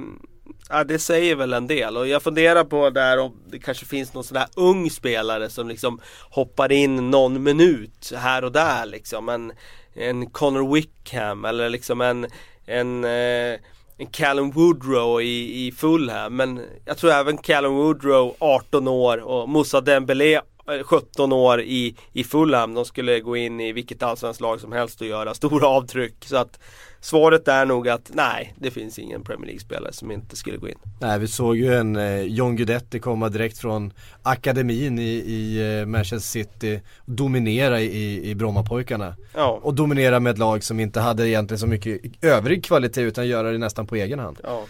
[0.69, 4.13] Ja det säger väl en del och jag funderar på där om det kanske finns
[4.13, 5.99] någon sån här ung spelare som liksom
[6.29, 9.29] hoppar in någon minut här och där liksom.
[9.29, 9.51] En,
[9.93, 12.27] en Connor Wickham eller liksom en,
[12.65, 13.59] en, eh,
[13.97, 16.35] en Callum Woodrow i, i Fulham.
[16.35, 21.95] Men jag tror även Callum Woodrow 18 år och Moussa Dembélé eh, 17 år i,
[22.13, 22.73] i Fulham.
[22.73, 26.25] De skulle gå in i vilket allsvenskt lag som helst och göra stora avtryck.
[26.25, 26.59] Så att
[27.05, 30.77] svaret är nog att nej, det finns ingen Premier League-spelare som inte skulle gå in.
[30.99, 33.93] Nej, vi såg ju en eh, John Guidetti komma direkt från
[34.23, 39.15] akademin i, i eh, Manchester City dominera i, i Brommapojkarna.
[39.33, 43.27] Ja, Och dominera med ett lag som inte hade egentligen så mycket övrig kvalitet utan
[43.27, 44.37] göra det nästan på egen hand.
[44.43, 44.63] ja.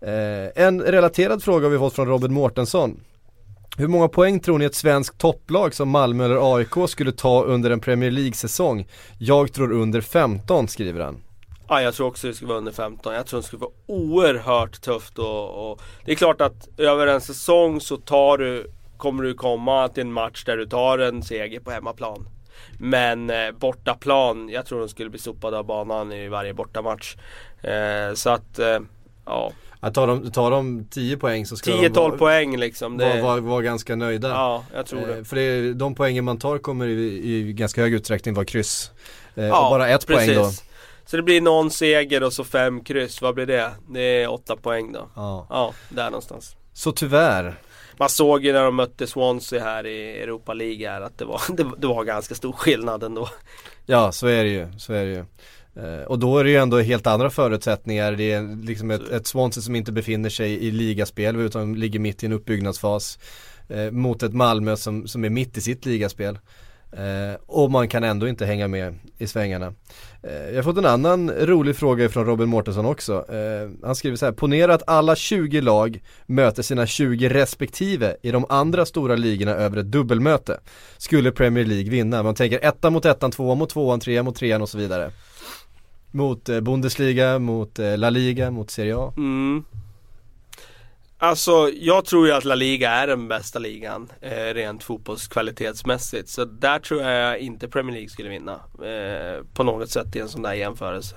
[0.00, 3.00] Eh, en relaterad fråga har vi fått från Robin Mårtensson.
[3.78, 7.70] Hur många poäng tror ni ett svenskt topplag som Malmö eller AIK skulle ta under
[7.70, 8.86] en Premier League-säsong?
[9.18, 11.16] Jag tror under 15 skriver han.
[11.68, 13.14] Ja, jag tror också det skulle vara under 15.
[13.14, 17.20] Jag tror det skulle vara oerhört tufft och, och Det är klart att över en
[17.20, 21.60] säsong så tar du Kommer du komma till en match där du tar en seger
[21.60, 22.28] på hemmaplan.
[22.78, 27.16] Men eh, bortaplan, jag tror de skulle bli sopade av banan i varje bortamatch.
[27.62, 28.78] Eh, så att, eh,
[29.24, 29.52] ja.
[29.80, 32.96] Att tar de, tar de 10 poäng så ska de 10-12 vara, poäng liksom.
[32.96, 34.28] Det, vara, vara ganska nöjda.
[34.28, 35.18] ja, jag tror det.
[35.18, 38.90] Eh, För det, de poängen man tar kommer i, i ganska hög utsträckning vara kryss.
[39.34, 40.50] Eh, Ja, och bara ett poäng då.
[41.06, 43.70] Så det blir någon seger och så fem kryss, vad blir det?
[43.88, 45.08] Det är åtta poäng då.
[45.14, 45.46] Ja.
[45.50, 46.56] Ja, där någonstans.
[46.72, 47.54] Så tyvär,
[47.98, 51.40] Man såg ju när de mötte Swansea här i Europa League här att det var,
[51.56, 53.28] det, det var ganska stor skillnad ändå.
[53.86, 55.24] ja så är det ju, så är det ju.
[55.76, 58.12] Eh, och då är det ju ändå helt andra förutsättningar.
[58.12, 62.22] Det är liksom ett, ett Swansea som inte befinner sig i ligaspel utan ligger mitt
[62.22, 63.18] i en uppbyggnadsfas.
[63.68, 66.38] Eh, mot ett Malmö som, som är mitt i sitt ligaspel.
[66.92, 69.72] Eh, och man kan ändå inte hänga med i svängarna.
[70.22, 73.34] Eh, jag har fått en annan rolig fråga från Robin Mårtensson också.
[73.34, 78.30] Eh, han skriver så här, ponera att alla 20 lag möter sina 20 respektive i
[78.30, 80.60] de andra stora ligorna över ett dubbelmöte.
[80.98, 82.22] Skulle Premier League vinna?
[82.22, 85.10] Man tänker etta mot ettan, tvåa mot tvåan, trea mot trean och så vidare.
[86.10, 89.12] Mot eh, Bundesliga, mot eh, La Liga, mot Serie A.
[89.16, 89.64] Mm.
[91.18, 96.28] Alltså jag tror ju att La Liga är den bästa ligan eh, rent fotbollskvalitetsmässigt.
[96.28, 98.52] Så där tror jag inte Premier League skulle vinna
[98.84, 101.16] eh, på något sätt i en sån där jämförelse.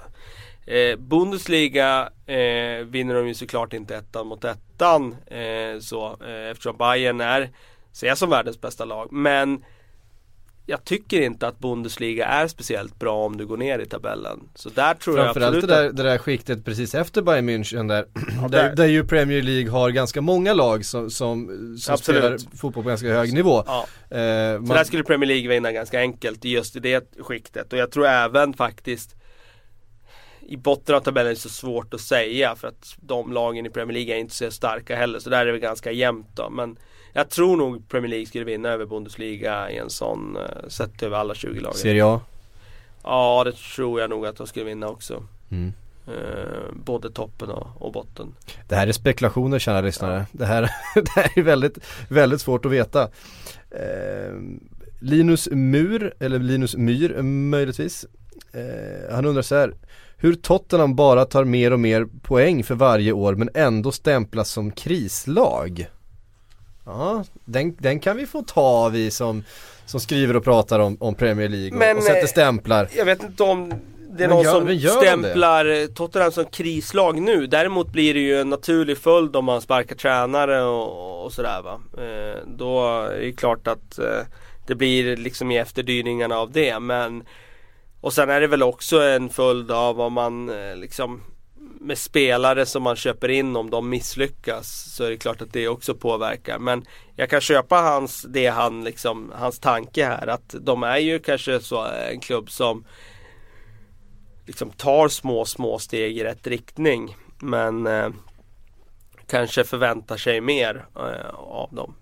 [0.66, 6.78] Eh, Bundesliga eh, vinner de ju såklart inte ettan mot ettan eh, så, eh, eftersom
[6.78, 7.50] Bayern är
[7.91, 9.12] se som världens bästa lag.
[9.12, 9.64] Men
[10.70, 14.40] jag tycker inte att Bundesliga är speciellt bra om du går ner i tabellen.
[14.56, 17.88] Så där tror jag Framförallt absolut det där, det där skiktet precis efter Bayern München
[17.88, 18.06] där,
[18.42, 21.48] där- där, där ju Premier League har ganska många lag som, som,
[21.80, 23.64] som spelar fotboll på ganska hög nivå.
[23.68, 27.74] Ja, Eh, så man, där skulle Premier League vinna ganska enkelt just i det skiktet.
[27.74, 29.16] Och jag tror även faktiskt
[30.48, 33.70] i botten av tabellen är det så svårt att säga för att de lagen i
[33.70, 35.20] Premier League är inte så starka heller.
[35.20, 36.50] Så där är det väl ganska jämnt då.
[36.50, 36.78] Men
[37.14, 41.18] jag tror nog Premier League skulle vinna över Bundesliga i en sån, eh, sett över
[41.18, 41.78] alla 20 lagen.
[41.78, 42.22] Serie A.
[43.03, 45.24] Ja, det tror jag nog att de skulle vinna också.
[45.51, 45.74] Mm.
[46.07, 48.36] Eh, både toppen och, och botten.
[48.68, 50.26] Det här är spekulationer kära lyssnare.
[50.32, 50.62] Det, här,
[50.95, 53.10] det här är väldigt, väldigt svårt att veta.
[53.72, 54.34] Eh,
[54.99, 58.05] Linus Mur, eller Linus Myr möjligtvis.
[58.51, 59.74] Eh, han undrar så här.
[60.18, 64.72] Hur Tottenham bara tar mer och mer poäng för varje år men ändå stämplas som
[64.72, 65.88] krislag.
[66.90, 69.44] Ja, den, den kan vi få ta vi som,
[69.86, 72.88] som skriver och pratar om, om Premier League och, Men, och sätter eh, stämplar.
[72.96, 73.70] Jag vet inte om
[74.12, 77.48] det är Men någon gör- som gör stämplar eh, Tottenham som krislag nu.
[77.48, 81.80] Däremot blir det ju en naturlig följd om man sparkar tränare och, och sådär va.
[81.98, 84.06] Eh, då är det klart att eh,
[84.68, 86.80] det blir liksom i efterdyningarna av det.
[86.80, 87.24] Men
[88.02, 91.22] och sen är det väl också en följd av om man eh, liksom
[91.80, 95.68] med spelare som man köper in om de misslyckas så är det klart att det
[95.68, 96.60] också påverkar.
[96.60, 101.20] Men jag kan köpa hans, det han liksom, hans tanke här att de är ju
[101.20, 102.86] kanske så eh, en klubb som
[104.46, 107.16] liksom tar små, små steg i rätt riktning.
[107.40, 108.10] Men eh,
[109.28, 111.96] kanske förväntar sig mer eh, av dem.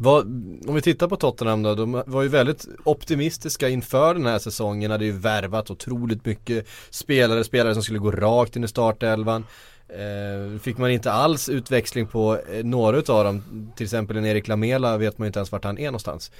[0.00, 0.26] Vad,
[0.68, 4.90] om vi tittar på Tottenham då, de var ju väldigt optimistiska inför den här säsongen,
[4.90, 9.44] hade ju värvat otroligt mycket spelare, spelare som skulle gå rakt in i startelvan.
[9.88, 13.42] Eh, fick man inte alls utväxling på eh, några utav dem,
[13.76, 16.30] till exempel en Erik Lamela vet man ju inte ens vart han är någonstans.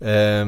[0.00, 0.46] Eh,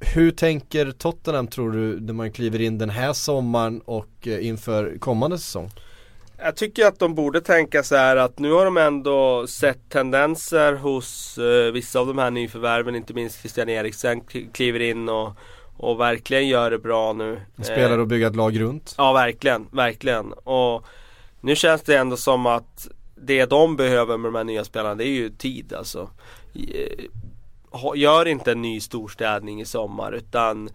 [0.00, 4.98] hur tänker Tottenham tror du när man kliver in den här sommaren och eh, inför
[4.98, 5.70] kommande säsong?
[6.42, 10.72] Jag tycker att de borde tänka så här att nu har de ändå sett tendenser
[10.72, 15.32] hos eh, vissa av de här nyförvärven, inte minst Christian Eriksen kli- kliver in och,
[15.76, 17.40] och verkligen gör det bra nu.
[17.62, 18.94] Spelare och bygga ett lag runt?
[18.98, 20.32] Ja, verkligen, verkligen.
[20.32, 20.84] Och
[21.40, 25.04] nu känns det ändå som att det de behöver med de här nya spelarna, det
[25.04, 26.10] är ju tid alltså.
[26.54, 27.04] Eh,
[27.94, 30.70] Gör inte en ny storstädning i sommar utan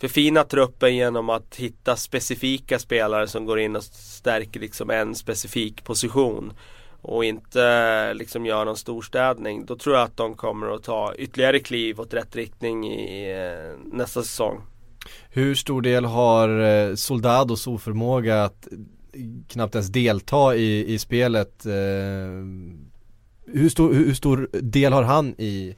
[0.00, 5.84] förfina truppen genom att hitta specifika spelare som går in och stärker liksom en specifik
[5.84, 6.52] position.
[7.00, 9.66] Och inte eh, liksom gör någon storstädning.
[9.66, 13.78] Då tror jag att de kommer att ta ytterligare kliv åt rätt riktning i eh,
[13.92, 14.62] nästa säsong.
[15.30, 18.68] Hur stor del har eh, Soldados oförmåga att
[19.48, 21.66] knappt ens delta i, i spelet
[23.52, 25.76] hur, stor, hur stor del har han i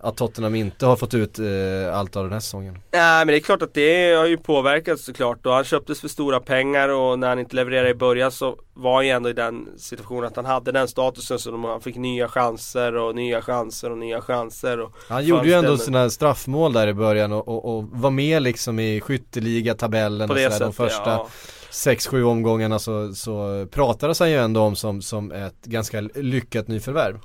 [0.00, 2.78] att Tottenham inte har fått ut eh, allt av den här säsongen?
[2.92, 6.08] Nej men det är klart att det har ju påverkat såklart och han köptes för
[6.08, 9.32] stora pengar och när han inte levererade i början så var han ju ändå i
[9.32, 13.90] den situationen att han hade den statusen så han fick nya chanser och nya chanser
[13.90, 17.76] och nya chanser och Han gjorde ju ändå sina straffmål där i början och, och,
[17.76, 21.28] och var med liksom i skytteligatabellen och sådär de första ja.
[21.70, 26.68] sex, sju omgångarna så, så pratades han ju ändå om som, som ett ganska lyckat
[26.68, 27.18] nyförvärv.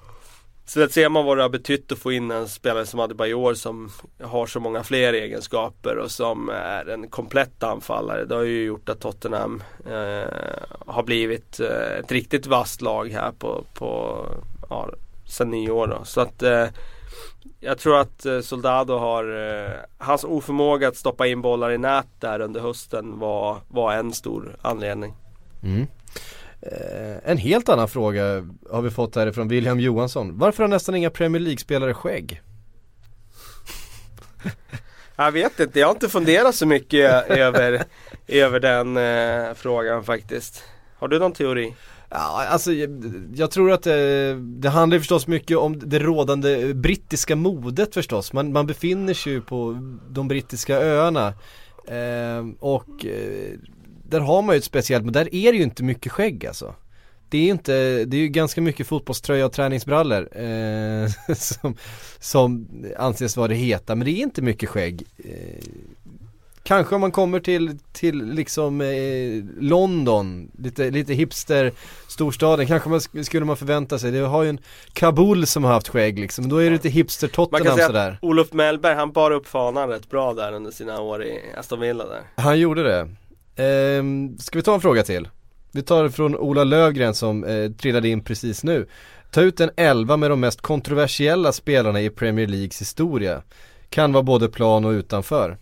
[0.72, 3.54] Så där ser man vad det har betytt att få in en spelare som Adebayor
[3.54, 3.90] som
[4.24, 8.26] har så många fler egenskaper och som är en komplett anfallare.
[8.26, 10.30] Det har ju gjort att Tottenham eh,
[10.88, 14.26] har blivit eh, ett riktigt vasst lag här på, på
[14.70, 14.90] ja,
[15.28, 16.06] sen nyår då.
[16.06, 16.68] Så att eh,
[17.60, 22.08] jag tror att eh, Soldado har, eh, hans oförmåga att stoppa in bollar i nät
[22.20, 25.14] där under hösten var, var en stor anledning.
[25.64, 25.88] Mm.
[26.62, 30.38] Eh, en helt annan fråga har vi fått härifrån William Johansson.
[30.38, 32.42] Varför har nästan inga Premier League-spelare skägg?
[35.16, 37.84] Jag vet inte, jag har inte funderat så mycket över,
[38.28, 40.64] över den eh, frågan faktiskt.
[41.00, 41.76] Har du någon teori?
[42.10, 47.36] Ja, alltså jag, jag tror att det, det handlar förstås mycket om det rådande brittiska
[47.36, 48.34] modet förstås.
[48.34, 49.78] Man, man befinner sig ju på
[50.10, 51.34] de brittiska öarna.
[51.88, 53.58] Eh, och eh,
[54.12, 56.76] där har man ju ett speciellt, men där är det ju inte mycket skägg alltså.
[57.30, 61.76] Det är ju inte, det är ju ganska mycket fotbollströja och träningsbrallor eh, som,
[62.20, 65.04] som anses vara det heta, men det är inte mycket skägg.
[65.18, 65.64] Eh,
[66.64, 71.72] Kanske om man kommer till, till liksom eh, London, lite, lite hipster
[72.10, 74.12] storstaden, kanske man sk- skulle man förvänta sig.
[74.12, 74.60] Det har ju en
[74.94, 77.88] Kabul som har haft skägg liksom, då är det lite hipster Man kan Tottenham säga
[77.88, 78.12] sådär.
[78.12, 81.80] att Olof Mellberg, han bar upp fanan rätt bra där under sina år i Aston
[81.80, 82.22] Villa där.
[82.36, 83.10] Han gjorde det.
[83.56, 85.30] Ehm, ska vi ta en fråga till?
[85.72, 88.88] Vi tar från Ola Lövgren som eh, trillade in precis nu.
[89.32, 93.42] Ta ut en elva med de mest kontroversiella spelarna i Premier Leagues historia.
[93.90, 95.58] Kan vara både plan och utanför.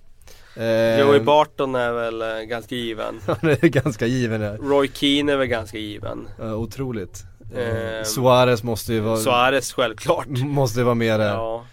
[0.56, 3.20] Eh, Joey Barton är väl eh, ganska given.
[3.28, 4.56] Han är ganska given ja.
[4.58, 6.28] Roy Keane är väl ganska given.
[6.40, 7.24] Ja, otroligt.
[7.56, 10.28] Eh, Suarez måste ju vara Suarez självklart.
[10.28, 11.34] Måste vara med där.
[11.34, 11.66] Ja.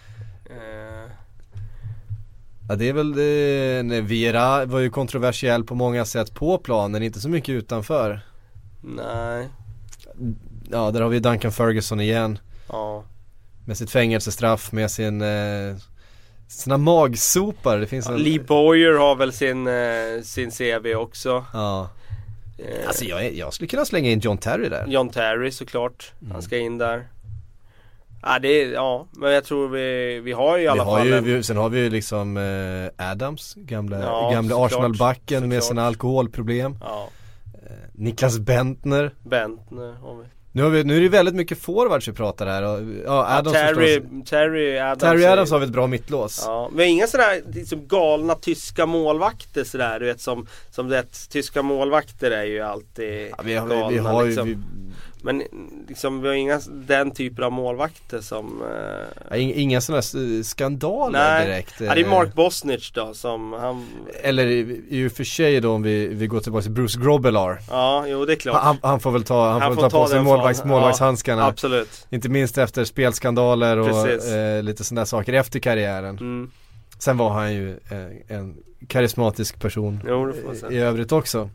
[2.67, 2.69] Eh.
[2.69, 7.03] ja det är väl det, nej, Vera var ju kontroversiell på många sätt på planen,
[7.03, 8.21] inte så mycket utanför.
[8.81, 9.47] Nej.
[10.71, 12.39] Ja där har vi Duncan Ferguson igen.
[12.69, 13.03] Ja.
[13.65, 15.75] Med sitt fängelsestraff, med sin eh,
[16.47, 17.77] sina magsopar.
[17.77, 18.23] Det finns ja, en...
[18.23, 21.45] Lee Boyer har väl sin, eh, sin CV också.
[21.53, 21.89] Ja.
[22.57, 22.87] Eh.
[22.87, 24.87] Alltså jag, jag skulle kunna slänga in John Terry där.
[24.87, 26.11] John Terry såklart.
[26.21, 26.31] Mm.
[26.31, 27.07] Han ska in där.
[28.21, 31.21] Ja, det ja, men jag tror vi, vi har ju i alla vi fall ju,
[31.21, 36.77] vi, Sen har vi ju liksom eh, Adams, gamla, ja, gamla Arsenal-backen med sina alkoholproblem.
[36.81, 37.09] Ja.
[37.53, 39.11] Eh, Niklas Bentner.
[39.23, 40.23] Bentner har vi.
[40.57, 43.55] Nu, har vi, nu är det väldigt mycket forwards vi pratar här och, ja, Adams
[43.55, 47.41] ja, Terry, Terry Adams Terry Adams har vi ett bra mittlås Ja, men inga sådär
[47.53, 53.27] liksom galna tyska målvakter sådär du vet som, som det, tyska målvakter är ju alltid
[53.29, 54.47] ja, vi har, galna vi har liksom.
[54.47, 54.57] vi,
[55.21, 55.43] men
[55.87, 58.61] liksom vi har inga den typen av målvakter som
[59.31, 59.61] eh...
[59.61, 60.01] Inga, sådana
[60.43, 61.47] skandaler Nej.
[61.47, 63.87] direkt Ja det är Mark Bosnich då som han
[64.23, 67.59] Eller i, i och för sig då om vi, vi går tillbaka till Bruce Grobelar
[67.69, 68.63] Ja jo det är klart.
[68.63, 71.47] Han, han får väl ta, han, han får, får ta, på sig målvakts, målvaktshandskarna ja,
[71.47, 72.07] Absolut.
[72.09, 76.17] Inte minst efter spelskandaler och eh, lite sådana saker efter karriären.
[76.17, 76.51] Mm.
[76.99, 78.57] Sen var han ju eh, en
[78.87, 80.33] karismatisk person jo,
[80.71, 81.49] i, i övrigt också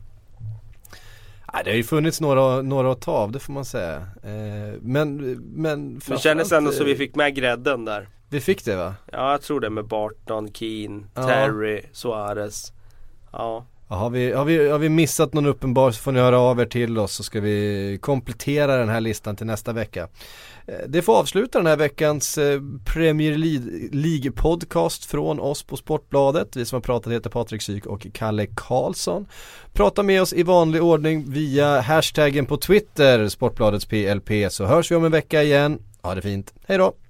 [1.53, 3.95] Ja, det har ju funnits några, några att ta av det får man säga.
[4.23, 5.17] Eh, men,
[5.55, 8.09] men Det kändes ändå som vi eh, fick med grädden där.
[8.29, 8.95] Vi fick det va?
[9.11, 11.23] Ja, jag tror det med Barton, Keen, ja.
[11.23, 12.73] Terry, Suarez.
[13.31, 13.65] Ja.
[13.89, 13.95] ja.
[13.95, 16.65] har, vi, har, vi, har vi missat någon uppenbar så får ni höra av er
[16.65, 20.07] till oss så ska vi komplettera den här listan till nästa vecka.
[20.67, 23.37] Eh, det får avsluta den här veckans eh, Premier
[23.91, 26.55] League podcast från oss på Sportbladet.
[26.55, 29.25] Vi som har pratat heter Patrik Syk och Kalle Karlsson.
[29.73, 34.95] Prata med oss i vanlig ordning via hashtaggen på Twitter, Sportbladets PLP, så hörs vi
[34.95, 35.79] om en vecka igen.
[36.01, 37.02] Ha det fint, hej då!